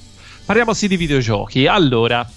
[0.45, 1.67] Parliamo sì di videogiochi.
[1.67, 2.27] Allora,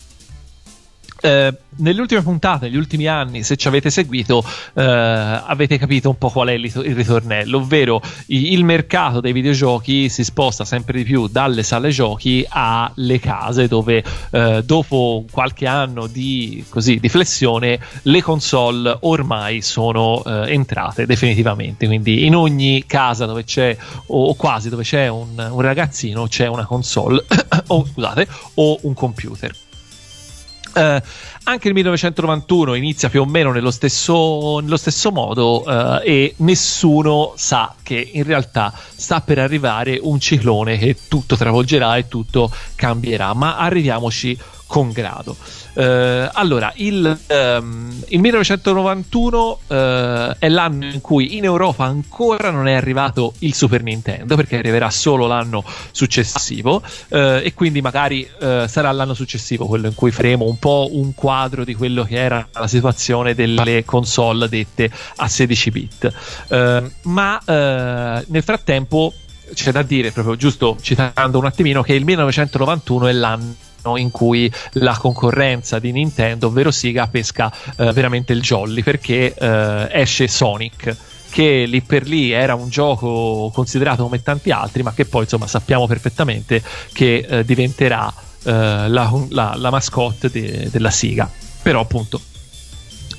[1.23, 4.45] eh, nelle ultime puntate, negli ultimi anni, se ci avete seguito,
[4.75, 9.33] eh, avete capito un po' qual è il il ritornello, ovvero i- il mercato dei
[9.33, 15.67] videogiochi si sposta sempre di più dalle sale giochi alle case, dove eh, dopo qualche
[15.67, 21.87] anno di, così, di flessione, le console ormai sono eh, entrate definitivamente.
[21.87, 23.77] Quindi in ogni casa dove c'è,
[24.07, 27.25] o, o quasi dove c'è un, un ragazzino, c'è una console,
[27.69, 29.55] o scusate, o un computer.
[30.75, 31.03] Eh,
[31.45, 37.33] anche il 1991 inizia più o meno nello stesso, nello stesso modo eh, e nessuno
[37.37, 43.35] sa che in realtà sta per arrivare un ciclone che tutto travolgerà e tutto cambierà,
[43.35, 45.37] ma arriviamoci con grado.
[45.75, 52.69] Eh, allora, il, ehm, il 1991 eh, è l'anno in cui in Europa ancora non
[52.69, 58.67] è arrivato il Super Nintendo, perché arriverà solo l'anno successivo, eh, e quindi magari eh,
[58.69, 62.47] sarà l'anno successivo quello in cui faremo un po' un quadro di quello che era
[62.53, 66.13] la situazione delle console dette a 16 bit.
[66.49, 69.13] Eh, ma eh, nel frattempo
[69.55, 74.51] c'è da dire, proprio giusto citando un attimino, che il 1991 è l'anno in cui
[74.73, 80.97] la concorrenza di Nintendo, ovvero Sega, pesca eh, veramente il jolly perché eh, esce Sonic
[81.31, 85.47] che lì per lì era un gioco considerato come tanti altri, ma che poi insomma
[85.47, 88.13] sappiamo perfettamente che eh, diventerà
[88.45, 88.51] eh,
[88.89, 91.31] la, la- la mascotte de- della Sega.
[91.63, 92.21] Però appunto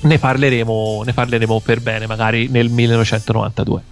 [0.04, 3.82] ne parleremo, ne parleremo per bene magari nel 1992.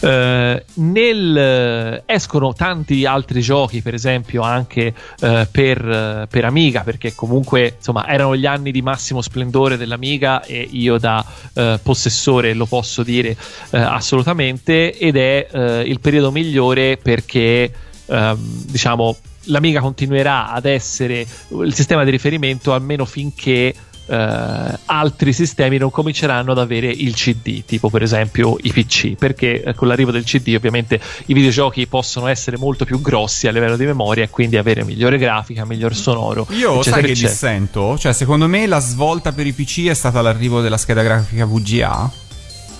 [0.00, 6.80] Eh, nel, eh, escono tanti altri giochi, per esempio anche eh, per, eh, per Amiga,
[6.80, 11.24] perché comunque insomma erano gli anni di massimo splendore dell'Amiga e io da
[11.54, 13.36] eh, possessore lo posso dire
[13.70, 17.72] eh, assolutamente ed è il periodo migliore perché
[18.06, 18.36] ehm,
[18.66, 23.74] diciamo l'Amiga continuerà ad essere il sistema di riferimento almeno finché
[24.06, 29.62] eh, altri sistemi non cominceranno ad avere il CD, tipo per esempio i PC, perché
[29.62, 33.76] eh, con l'arrivo del CD ovviamente i videogiochi possono essere molto più grossi a livello
[33.76, 36.46] di memoria e quindi avere migliore grafica, miglior sonoro.
[36.50, 37.32] Io eccetera, sai che eccetera.
[37.32, 37.98] dissento?
[37.98, 42.10] Cioè, secondo me la svolta per i PC è stata l'arrivo della scheda grafica VGA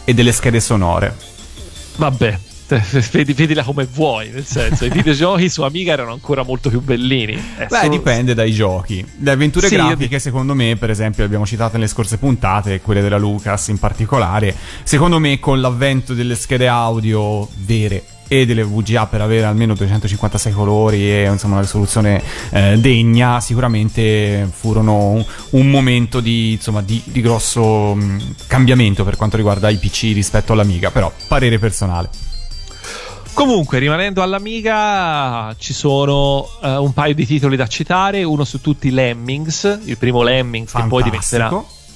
[0.05, 1.17] e delle schede sonore.
[1.97, 2.39] Vabbè.
[3.13, 7.35] Vedi, vedila come vuoi, nel senso, i videogiochi su Amiga erano ancora molto più bellini.
[7.57, 9.05] È Beh, solo- dipende dai giochi.
[9.21, 12.81] Le avventure Sì, io grafiche, secondo me, per esempio, le abbiamo citate nelle scorse puntate,
[12.81, 14.55] quelle della Lucas in particolare.
[14.83, 20.53] Secondo me, con l'avvento delle schede audio vere e delle VGA per avere almeno 256
[20.53, 27.03] colori e insomma una risoluzione eh, degna, sicuramente furono un, un momento di, insomma, di,
[27.05, 30.91] di grosso mh, cambiamento per quanto riguarda i PC rispetto all'Amiga.
[30.91, 32.09] Però, parere personale.
[33.35, 38.23] Comunque, rimanendo all'Amiga, ci sono eh, un paio di titoli da citare.
[38.23, 39.81] Uno su tutti, Lemmings.
[39.85, 41.51] Il primo Lemmings, che poi diventerà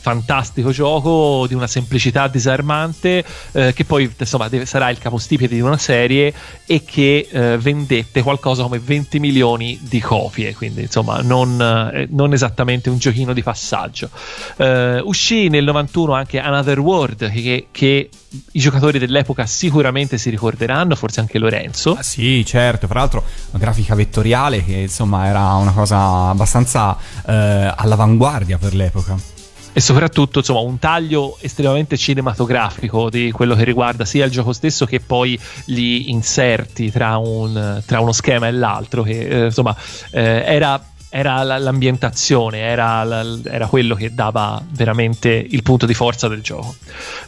[0.09, 0.71] Fantastico.
[0.71, 5.77] gioco di una semplicità disarmante, eh, che poi insomma deve- sarà il capostipite di una
[5.77, 6.33] serie
[6.67, 10.55] e che eh, vendette qualcosa come 20 milioni di copie.
[10.55, 14.11] Quindi, insomma, non, eh, non esattamente un giochino di passaggio.
[14.57, 18.09] Eh, uscì nel 91 anche Another World, che, che
[18.53, 21.95] i giocatori dell'epoca sicuramente si ricorderanno, forse anche Lorenzo.
[21.95, 27.73] Ah, sì, certo, fra l'altro una grafica vettoriale che insomma era una cosa abbastanza eh,
[27.77, 29.37] all'avanguardia per l'epoca.
[29.79, 34.87] E soprattutto insomma un taglio estremamente cinematografico di quello che riguarda sia il gioco stesso
[34.87, 39.77] che poi gli inserti tra, un- tra uno schema e l'altro che eh, insomma
[40.11, 43.07] eh, era era la- l'ambientazione, era,
[43.45, 46.75] era quello che dava veramente il punto di forza del gioco.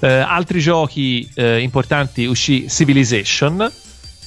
[0.01, 3.70] Eh, altri giochi eh, importanti uscì Civilization,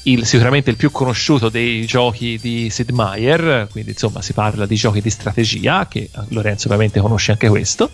[0.04, 4.76] il- sicuramente il più conosciuto dei giochi di Sid Meier, quindi insomma si parla di
[4.76, 7.90] giochi di strategia, che Lorenzo ovviamente conosce anche questo.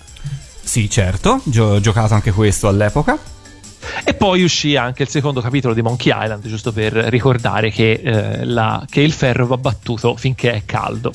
[0.61, 3.17] Sì, certo, gio- giocato anche questo all'epoca.
[4.03, 8.43] E poi uscì anche il secondo capitolo di Monkey Island, giusto per ricordare che, eh,
[8.45, 11.11] la- che il ferro va battuto finché è caldo.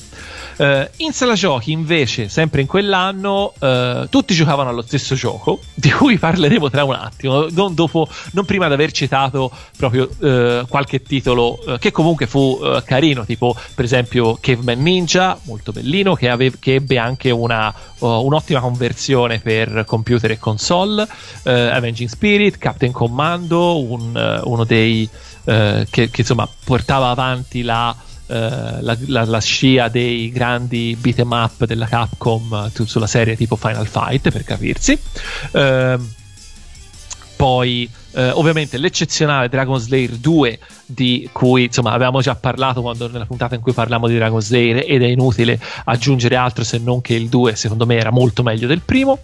[0.57, 5.91] Eh, in sala giochi, invece, sempre in quell'anno, eh, tutti giocavano allo stesso gioco, di
[5.91, 11.01] cui parleremo tra un attimo, non, dopo, non prima di aver citato proprio eh, qualche
[11.01, 16.75] titolo che comunque fu carino, tipo per esempio Caveman Ninja, molto bellino, che, ave- che
[16.75, 21.07] ebbe anche una, un'ottima conversione per computer e console,
[21.43, 25.07] Avenging Spirit, Captain Commando, un, uno dei
[25.43, 27.95] che, che, insomma portava avanti la
[28.81, 33.55] la, la- la scia dei grandi beat 'em up della Capcom eh, sulla serie tipo
[33.55, 34.97] Final Fight, per capirsi.
[35.51, 36.09] Ehm,
[37.35, 43.25] poi eh, ovviamente l'eccezionale Dragon Slayer 2 di cui insomma avevamo già parlato quando nella
[43.25, 47.13] puntata in cui parliamo di Dragon Slayer ed è inutile aggiungere altro se non che
[47.13, 49.19] il 2 secondo me era molto meglio del primo.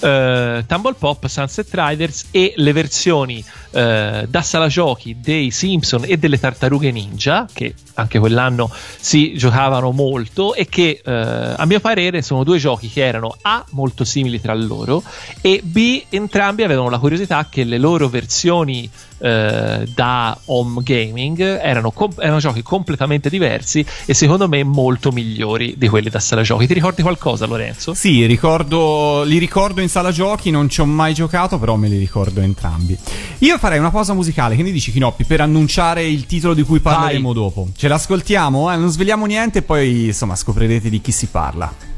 [0.00, 6.18] Eh, Tumble Pop, Sunset Riders e le versioni eh, da sala giochi dei Simpson e
[6.18, 11.12] delle Tartarughe Ninja che anche quell'anno si giocavano molto e che eh,
[11.56, 15.02] a mio parere sono due giochi che erano A molto simili tra loro
[15.40, 18.32] e B entrambi avevano la curiosità che le loro versioni
[19.18, 25.74] eh, da home gaming erano, com- erano giochi completamente diversi e secondo me molto migliori
[25.78, 26.66] di quelli da sala giochi.
[26.66, 27.94] Ti ricordi qualcosa, Lorenzo?
[27.94, 31.98] Sì, ricordo, li ricordo in sala giochi, non ci ho mai giocato, però me li
[31.98, 32.96] ricordo entrambi.
[33.38, 36.80] Io farei una pausa musicale, che ne dici Kinoppi, per annunciare il titolo di cui
[36.80, 37.68] parleremo dopo.
[37.76, 38.76] Ce l'ascoltiamo, eh?
[38.76, 41.93] non sveliamo niente e poi insomma scoprirete di chi si parla.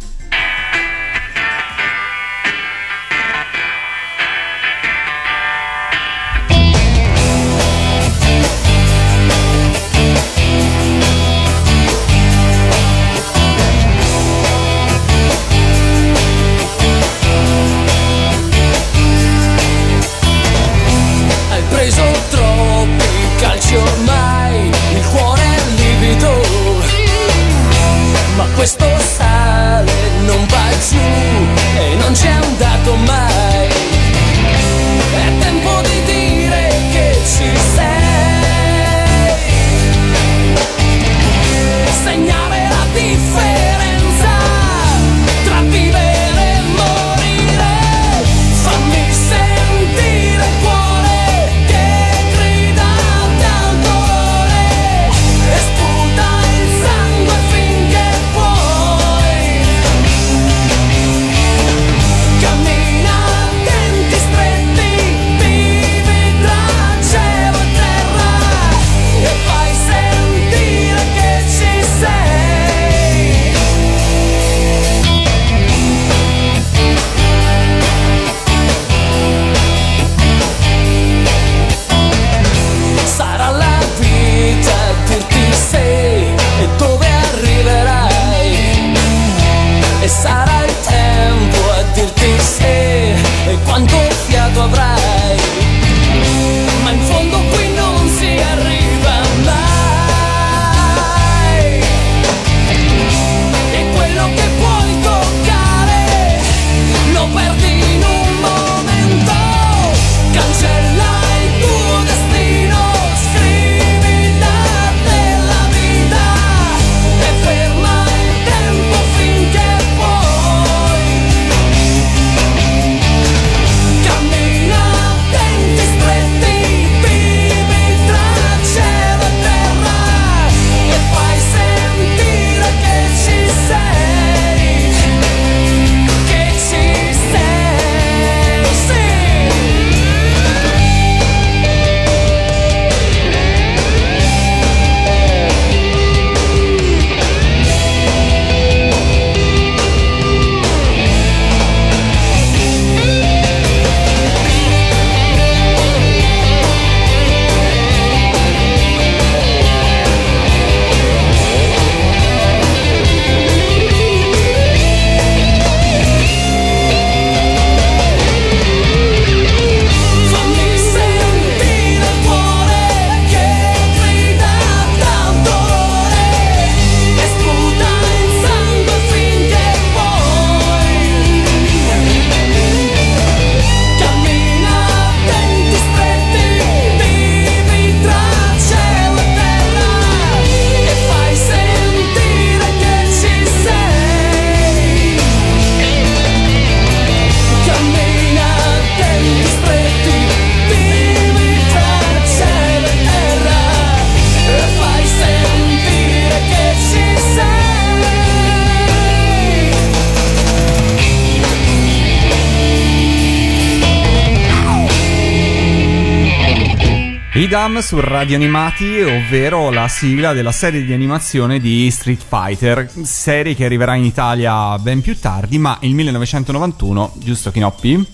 [217.37, 223.55] Idam su Radio Animati, ovvero la sigla della serie di animazione di Street Fighter, serie
[223.55, 228.07] che arriverà in Italia ben più tardi, ma il 1991, giusto Kinoppi?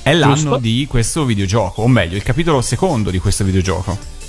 [0.00, 0.56] È l'anno Giusto.
[0.56, 4.21] di questo videogioco, o meglio, il capitolo secondo di questo videogioco.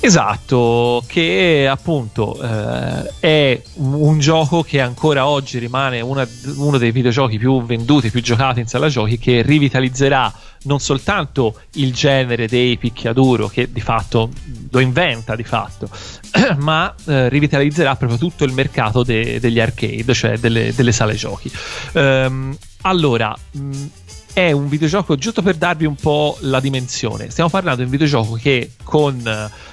[0.00, 7.38] Esatto, che appunto eh, è un, gioco che ancora oggi rimane una- uno dei videogiochi
[7.38, 10.32] più venduti, più giocati in sala giochi, che rivitalizzerà
[10.64, 14.30] non soltanto il genere dei picchiaduro, che di fatto
[14.70, 15.88] lo inventa di fatto,
[16.58, 21.50] ma eh, rivitalizzerà proprio tutto il mercato de- degli arcade, cioè delle, delle sale giochi.
[21.94, 23.84] Ehm, allora, mh,
[24.36, 28.34] è un videogioco, giusto per darvi un po' la dimensione, stiamo parlando di un videogioco
[28.34, 29.26] che con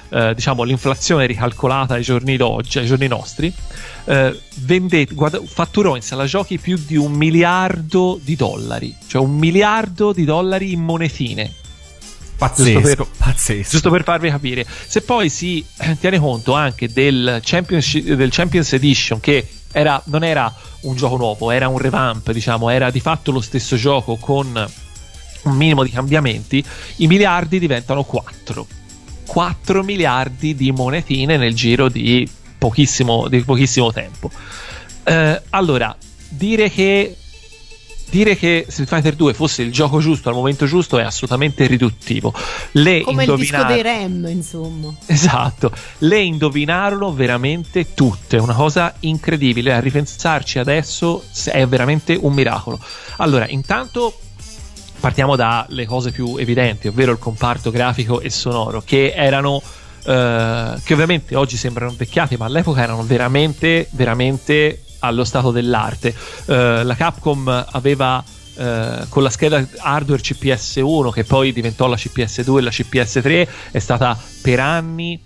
[0.08, 3.52] eh, diciamo, l'inflazione ricalcolata ai giorni d'oggi, ai giorni nostri,
[4.06, 9.36] eh, vende- guarda- fatturò in sala giochi più di un miliardo di dollari, cioè un
[9.36, 11.52] miliardo di dollari in monetine.
[12.38, 13.70] Pazzesco, Giusto per- pazzesco.
[13.70, 18.72] Giusto per farvi capire, se poi si eh, tiene conto anche del, Championship- del Champions
[18.72, 20.52] Edition, che era- non era
[20.82, 24.66] un gioco nuovo, era un revamp, diciamo, era di fatto lo stesso gioco con
[25.42, 26.64] un minimo di cambiamenti,
[26.96, 28.66] i miliardi diventano 4.
[29.26, 34.30] 4 miliardi di monetine nel giro di pochissimo, di pochissimo tempo.
[35.02, 35.94] Eh, allora,
[36.28, 37.16] dire che
[38.10, 42.32] dire che Street Fighter 2 fosse il gioco giusto al momento giusto è assolutamente riduttivo.
[42.72, 44.94] Le Come il disco dei Rem, insomma.
[45.06, 52.78] Esatto, le indovinarono veramente tutte, una cosa incredibile, a ripensarci adesso è veramente un miracolo.
[53.16, 54.18] Allora, intanto
[55.00, 59.62] partiamo dalle cose più evidenti, ovvero il comparto grafico e sonoro, che erano
[60.04, 66.14] eh, che ovviamente oggi sembrano invecchiati, ma all'epoca erano veramente, veramente allo stato dell'arte.
[66.46, 68.22] Eh, la Capcom aveva
[68.56, 73.78] eh, con la scheda hardware CPS1 che poi diventò la CPS2 e la CPS3 è
[73.78, 75.20] stata per anni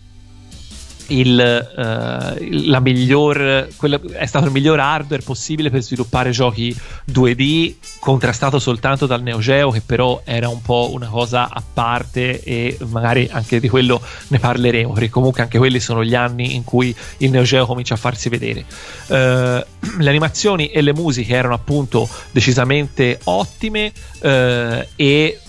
[1.09, 6.75] il, eh, miglior quella- è stato il miglior hardware possibile per sviluppare giochi
[7.05, 12.43] 2D contrastato soltanto dal Neo Geo che però era un po' una cosa a parte
[12.43, 16.65] e magari anche di quello ne parleremo perché comunque anche quelli sono gli anni in
[16.65, 18.65] cui il Neo Geo comincia a farsi vedere.
[19.09, 19.67] Eh,
[19.99, 25.41] le animazioni e le musiche erano appunto decisamente ottime eh, e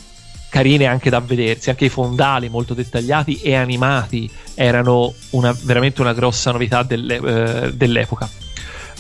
[0.50, 6.14] carine anche da vedersi, anche i fondali molto dettagliati e animati erano una- veramente una
[6.14, 8.30] grossa novità delle- eh, dell'epoca.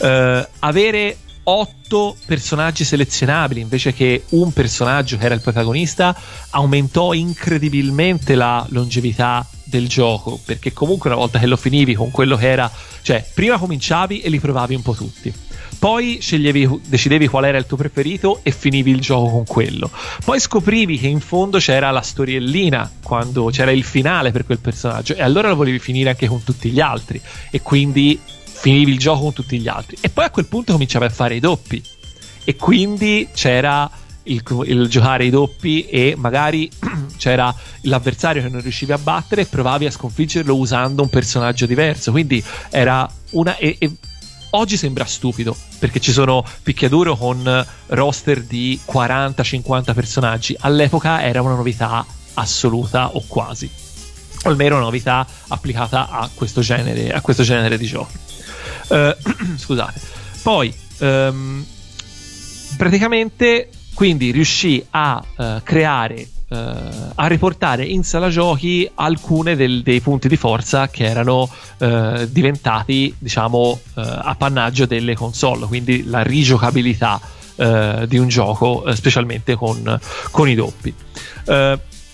[0.01, 6.15] Eh, avere otto personaggi selezionabili invece che un personaggio che era il protagonista
[6.51, 12.35] aumentò incredibilmente la longevità del gioco perché comunque una volta che lo finivi con quello
[12.35, 12.71] che era
[13.01, 15.33] cioè prima cominciavi e li provavi un po' tutti
[15.79, 19.89] poi decidevi qual era il tuo preferito e finivi il gioco con quello.
[20.25, 25.15] Poi scoprivi che in fondo c'era la storiellina, quando c'era il finale per quel personaggio,
[25.15, 29.21] e allora lo volevi finire anche con tutti gli altri, e quindi finivi il gioco
[29.21, 29.97] con tutti gli altri.
[30.01, 31.81] E poi a quel punto cominciavi a fare i doppi,
[32.43, 33.89] e quindi c'era
[34.23, 36.69] il, il giocare i doppi e magari
[37.17, 37.53] c'era
[37.83, 42.11] l'avversario che non riuscivi a battere e provavi a sconfiggerlo usando un personaggio diverso.
[42.11, 43.55] Quindi era una.
[43.57, 43.91] E, e
[44.51, 50.55] oggi sembra stupido perché ci sono picchiaduro con roster di 40-50 personaggi.
[50.59, 52.05] All'epoca era una novità
[52.35, 53.69] assoluta o quasi.
[54.43, 58.17] O almeno una novità applicata a questo genere, a questo genere di giochi.
[58.89, 59.17] Eh,
[59.57, 59.99] scusate.
[60.41, 61.65] Poi, ehm,
[62.77, 66.55] praticamente, quindi riuscì a eh, creare, eh,
[67.15, 73.13] a riportare in sala giochi alcune del- dei punti di forza che erano eh, diventati,
[73.17, 77.19] diciamo, eh, appannaggio delle console, quindi la rigiocabilità
[77.55, 79.99] eh, di un gioco, eh, specialmente con,
[80.31, 80.93] con i doppi.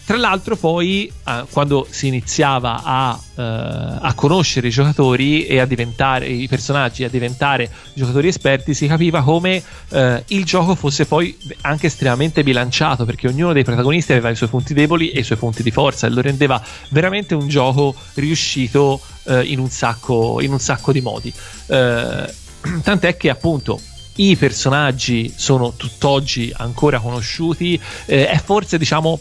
[0.06, 5.66] Tra l'altro, poi, eh, quando si iniziava a, eh, a conoscere i giocatori e a
[5.66, 11.36] diventare i personaggi, a diventare giocatori esperti, si capiva come eh, il gioco fosse poi
[11.62, 15.40] anche estremamente bilanciato, perché ognuno dei protagonisti aveva i suoi punti deboli e i suoi
[15.40, 20.52] punti di forza, e lo rendeva veramente un gioco riuscito eh, in, un sacco, in
[20.52, 21.34] un sacco di modi.
[21.66, 22.34] Eh,
[22.84, 23.82] tant'è che, appunto,
[24.18, 29.20] i personaggi sono tutt'oggi ancora conosciuti, eh, è forse diciamo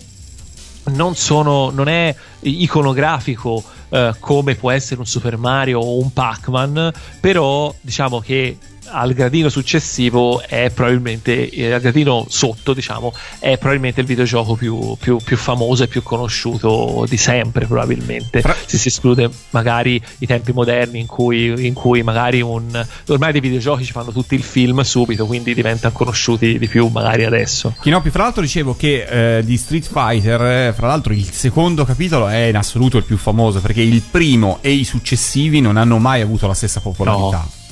[0.87, 6.93] non, sono, non è iconografico eh, come può essere un Super Mario o un Pac-Man,
[7.21, 14.01] però diciamo che al gradino successivo è probabilmente eh, al gradino sotto diciamo è probabilmente
[14.01, 18.43] il videogioco più, più- più famoso e più conosciuto di sempre probabilmente.
[18.67, 23.41] Se si esclude magari i tempi moderni in cui, in cui magari un ormai dei
[23.41, 27.75] videogiochi ci fanno tutti il film subito quindi diventano conosciuti di più magari adesso.
[27.81, 32.29] Chinoppi, fra l'altro dicevo che eh, di Street Fighter, eh, fra l'altro il secondo capitolo
[32.29, 36.21] è in assoluto il più famoso perché il primo e i successivi non hanno mai
[36.21, 37.39] avuto la stessa popolarità.
[37.39, 37.63] No,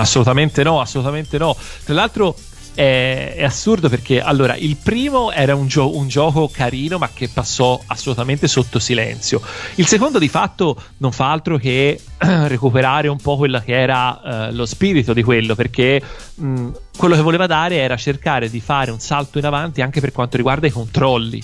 [0.00, 1.56] assolutamente no, assolutamente no.
[1.84, 2.36] Tra l'altro,
[2.74, 7.28] è, è assurdo perché allora il primo era un, gio- un gioco carino ma che
[7.28, 9.40] passò assolutamente sotto silenzio.
[9.76, 14.52] Il secondo di fatto non fa altro che recuperare un po' quello che era eh,
[14.52, 16.02] lo spirito di quello perché
[16.34, 20.10] mh, quello che voleva dare era cercare di fare un salto in avanti anche per
[20.12, 21.42] quanto riguarda i controlli.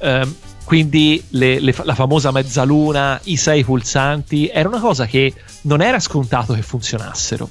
[0.00, 5.80] Ehm, quindi le- le- la famosa mezzaluna, i sei pulsanti, era una cosa che non
[5.80, 7.48] era scontato che funzionassero.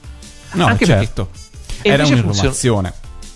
[0.58, 1.30] No, Anche perché- certo.
[1.82, 2.94] e Era invece un'innovazione.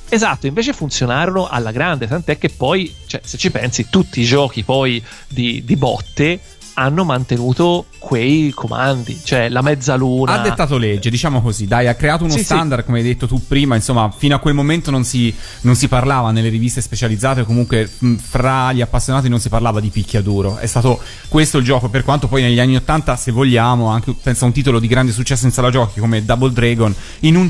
[0.09, 4.63] Esatto, invece funzionarono alla grande, tant'è che poi, cioè, se ci pensi, tutti i giochi
[4.63, 6.39] poi di, di botte
[6.81, 10.33] hanno mantenuto quei comandi, cioè la mezzaluna.
[10.33, 12.45] Ha dettato legge, diciamo così, dai, ha creato uno Sì, sì.
[12.45, 15.87] standard, come hai detto tu prima, insomma, fino a quel momento non si, non si
[15.87, 20.57] parlava nelle riviste specializzate, comunque mh, fra gli appassionati non si parlava di picchiaduro.
[20.57, 24.43] È stato questo il gioco, per quanto poi negli anni 80, se vogliamo, anche penso
[24.43, 27.47] a un titolo di grande successo in sala giochi come Double Dragon, in un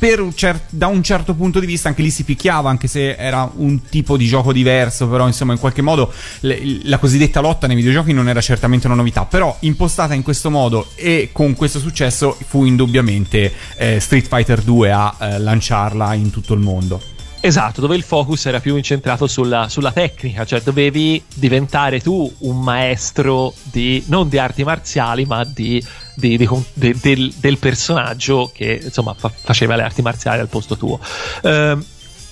[0.00, 3.50] un cer- da un certo punto di vista anche lì si picchiava, anche se era
[3.56, 7.76] un tipo di gioco diverso, però insomma in qualche modo le- la cosiddetta lotta nei
[7.76, 12.36] videogiochi non era certamente una novità, però impostata in questo modo e con questo successo
[12.46, 17.14] fu indubbiamente eh, Street Fighter 2 a eh, lanciarla in tutto il mondo.
[17.40, 22.60] Esatto, dove il focus era più incentrato sulla, sulla tecnica, cioè dovevi diventare tu un
[22.60, 25.82] maestro di, non di arti marziali, ma di,
[26.14, 26.36] di-
[26.72, 30.98] de- del, del personaggio che insomma fa- faceva le arti marziali al posto tuo.
[31.42, 31.84] Ehm,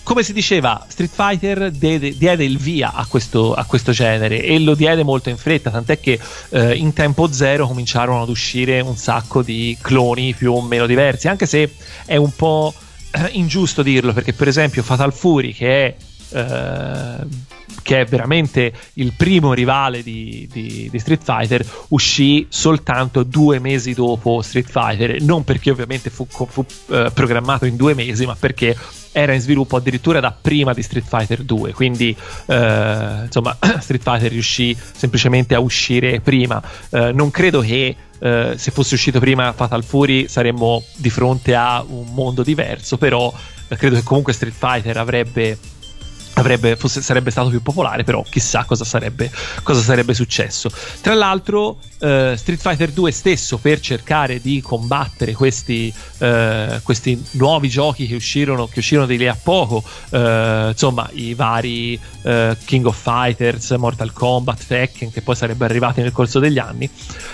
[0.05, 4.59] come si diceva, Street Fighter diede, diede il via a questo, a questo genere e
[4.59, 6.21] lo diede molto in fretta, tant'è che
[6.51, 11.29] eh, in tempo zero cominciarono ad uscire un sacco di cloni più o meno diversi,
[11.29, 11.75] anche se
[12.05, 12.84] è un po' eh,
[13.33, 15.97] ingiusto dirlo, perché per esempio Fatal Fury, che è
[16.37, 17.27] eh,
[17.85, 23.93] che è veramente il primo rivale di, di- di Street Fighter, uscì soltanto due mesi
[23.93, 28.75] dopo Street Fighter, non perché ovviamente fu, fu, eh, programmato in due mesi, ma perché
[29.13, 32.17] era in sviluppo addirittura da prima di Street Fighter 2, quindi
[32.47, 36.61] eh, insomma Street Fighter riuscì semplicemente a uscire prima.
[36.91, 41.85] Eh, non credo che eh, se fosse uscito prima Fatal Fury saremmo di fronte a
[41.87, 43.31] un mondo diverso, però
[43.69, 45.59] eh, credo che comunque Street Fighter avrebbe
[46.35, 49.31] avrebbe, fosse- sarebbe stato più popolare, però chissà cosa sarebbe,
[49.63, 50.71] cosa sarebbe successo.
[51.01, 57.69] Tra l'altro, eh, Street Fighter 2 stesso, per cercare di combattere questi, eh, questi nuovi
[57.69, 62.87] giochi che uscirono, che uscirono di lì a poco, eh, insomma, i vari eh, King
[62.87, 66.89] of Fighters, Mortal Kombat, Tekken, che poi sarebbero arrivati nel corso degli anni.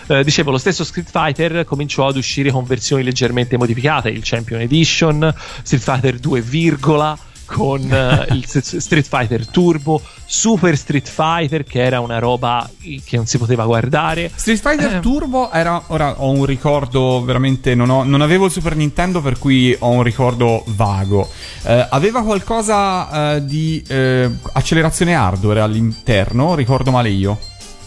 [0.06, 4.60] Eh, dicevo, lo stesso Street Fighter cominciò ad uscire con versioni leggermente modificate, il Champion
[4.60, 7.18] Edition, Street Fighter 2, virgola
[7.52, 12.68] con eh, il Street Fighter Turbo, Super Street Fighter che era una roba
[13.04, 14.30] che non si poteva guardare.
[14.34, 15.00] Street Fighter Eh.
[15.00, 15.82] Turbo era.
[15.88, 17.74] Ora ho un ricordo veramente.
[17.74, 21.28] Non, ho- non avevo il Super Nintendo, per cui ho un ricordo vago.
[21.64, 26.54] Eh, aveva qualcosa eh, di eh, accelerazione hardware all'interno?
[26.54, 27.38] Ricordo male io.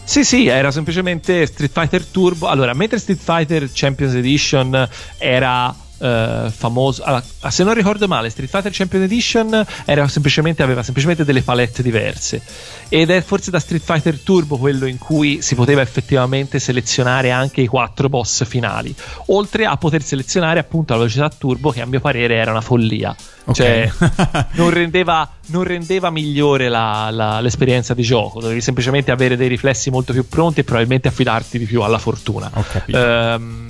[0.05, 2.47] Sì, sì, era semplicemente Street Fighter Turbo.
[2.47, 5.73] Allora, mentre Street Fighter Champions Edition era
[6.03, 11.23] eh, famoso, allora, se non ricordo male, Street Fighter Champions Edition era semplicemente, aveva semplicemente
[11.23, 12.41] delle palette diverse.
[12.89, 17.61] Ed è forse da Street Fighter Turbo quello in cui si poteva effettivamente selezionare anche
[17.61, 18.93] i quattro boss finali,
[19.27, 23.15] oltre a poter selezionare appunto la velocità turbo, che a mio parere era una follia.
[23.45, 23.55] Ok.
[23.55, 23.91] Cioè,
[24.53, 28.39] non rendeva, non rendeva migliore la- la- l'esperienza di gioco.
[28.39, 32.49] Dovevi semplicemente avere dei riflessi molto più pronti e probabilmente affidarti di più alla fortuna.
[32.53, 32.97] Ho capito.
[32.97, 33.65] Ehm,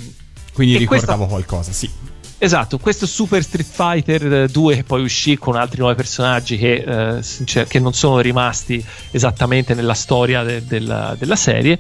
[0.54, 1.90] Quindi ricordavo questa- qualcosa, sì.
[2.44, 7.24] Esatto, questo Super Street Fighter 2 che poi uscì con altri nuovi personaggi che, eh,
[7.24, 11.80] sincer- che non sono rimasti esattamente nella storia de- della, della serie.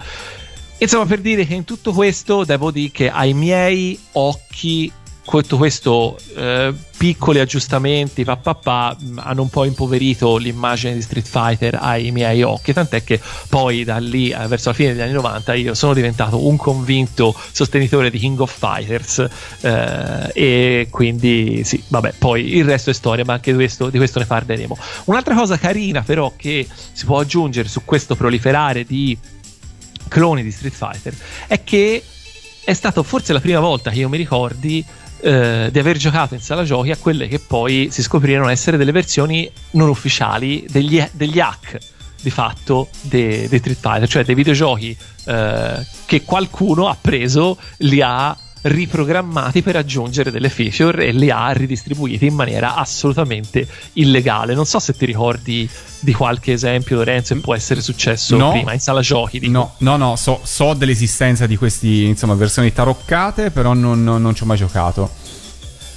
[0.78, 4.90] Insomma, per dire che in tutto questo devo dire che ai miei occhi
[5.26, 11.02] tutto questo eh, piccoli aggiustamenti pa, pa, pa, mh, hanno un po' impoverito l'immagine di
[11.02, 13.20] Street Fighter ai miei occhi tant'è che
[13.50, 17.36] poi da lì eh, verso la fine degli anni 90 io sono diventato un convinto
[17.52, 19.26] sostenitore di King of Fighters
[19.62, 23.98] eh, e quindi sì vabbè poi il resto è storia ma anche di questo, di
[23.98, 24.78] questo ne parleremo.
[25.06, 29.18] Un'altra cosa carina però che si può aggiungere su questo proliferare di
[30.08, 31.16] cloni di Street Fighter
[31.48, 32.04] è che
[32.64, 34.86] è stato forse la prima volta che io mi ricordi
[35.24, 38.92] eh, di aver giocato in sala giochi a quelle che poi si scoprirono essere delle
[38.92, 41.78] versioni non ufficiali degli, degli hack
[42.22, 44.96] di fatto dei dei Street Fighter, cioè dei videogiochi
[45.26, 51.52] eh, che qualcuno ha preso, li ha riprogrammati per aggiungere delle feature e li ha
[51.52, 54.54] ridistribuiti in maniera assolutamente illegale.
[54.56, 55.70] Non so se ti ricordi
[56.00, 58.52] di qualche esempio, Lorenzo, che può essere successo No.
[58.52, 59.40] prima in sala giochi.
[59.40, 59.52] dico.
[59.52, 61.58] No, no, no, so, so dell'esistenza di
[62.08, 65.10] insomma, versioni taroccate, però non, non- non ci ho mai giocato.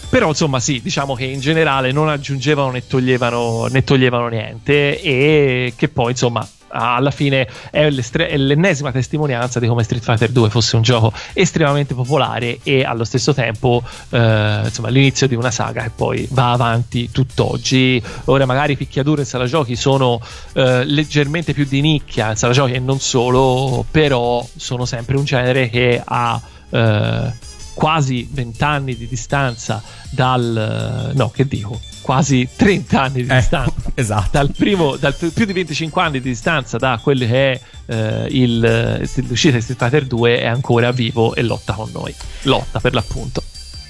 [0.09, 5.73] Però insomma sì, diciamo che in generale non aggiungevano né toglievano, né toglievano niente e
[5.77, 10.77] che poi insomma alla fine è, è, l'ennesima testimonianza di come Street Fighter 2 fosse
[10.77, 15.91] un gioco estremamente popolare e allo stesso tempo eh, insomma l'inizio di una saga che
[15.95, 18.03] poi va avanti tutt'oggi.
[18.27, 20.21] Ora magari picchiadure in sala giochi sono
[20.55, 25.25] eh, leggermente più di nicchia in sala giochi e non solo però sono sempre un
[25.25, 26.41] genere che ha
[26.71, 27.33] eh,
[27.75, 33.73] quasi 20 anni di distanza dal no che dico quasi 30 anni di Eh, distanza.
[33.95, 34.29] esatto.
[34.31, 38.65] dal primo dal più di 25 anni di distanza da quello che è eh, il,
[38.65, 42.15] eh, l'uscita di Street Fighter 2 è ancora vivo e lotta con noi.
[42.43, 43.43] Lotta per l'appunto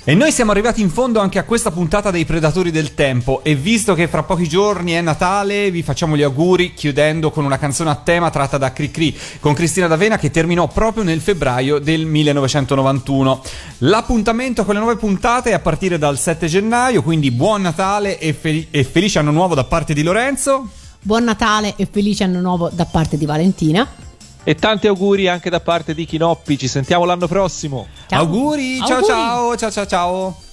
[0.08, 3.56] E noi siamo arrivati in fondo anche a questa puntata dei Predatori del Tempo e
[3.56, 7.90] visto che fra pochi giorni è Natale vi facciamo gli auguri chiudendo con una canzone
[7.90, 13.42] a tema tratta da Cricri con Cristina D'Avena che terminò proprio nel febbraio del 1991.
[13.78, 18.32] L'appuntamento con le nuove puntate è a partire dal 7 gennaio, quindi buon Natale e,
[18.32, 20.68] fel- e felice anno nuovo da parte di Lorenzo.
[21.02, 24.05] Buon Natale e felice anno nuovo da parte di Valentina.
[24.48, 28.20] E tanti auguri anche da parte di Chinoppi ci sentiamo l'anno prossimo Ciao.
[28.20, 29.06] Auguri, ciao Auguri.
[29.12, 30.36] ciao, ciao ciao ciao.
[30.40, 30.45] Che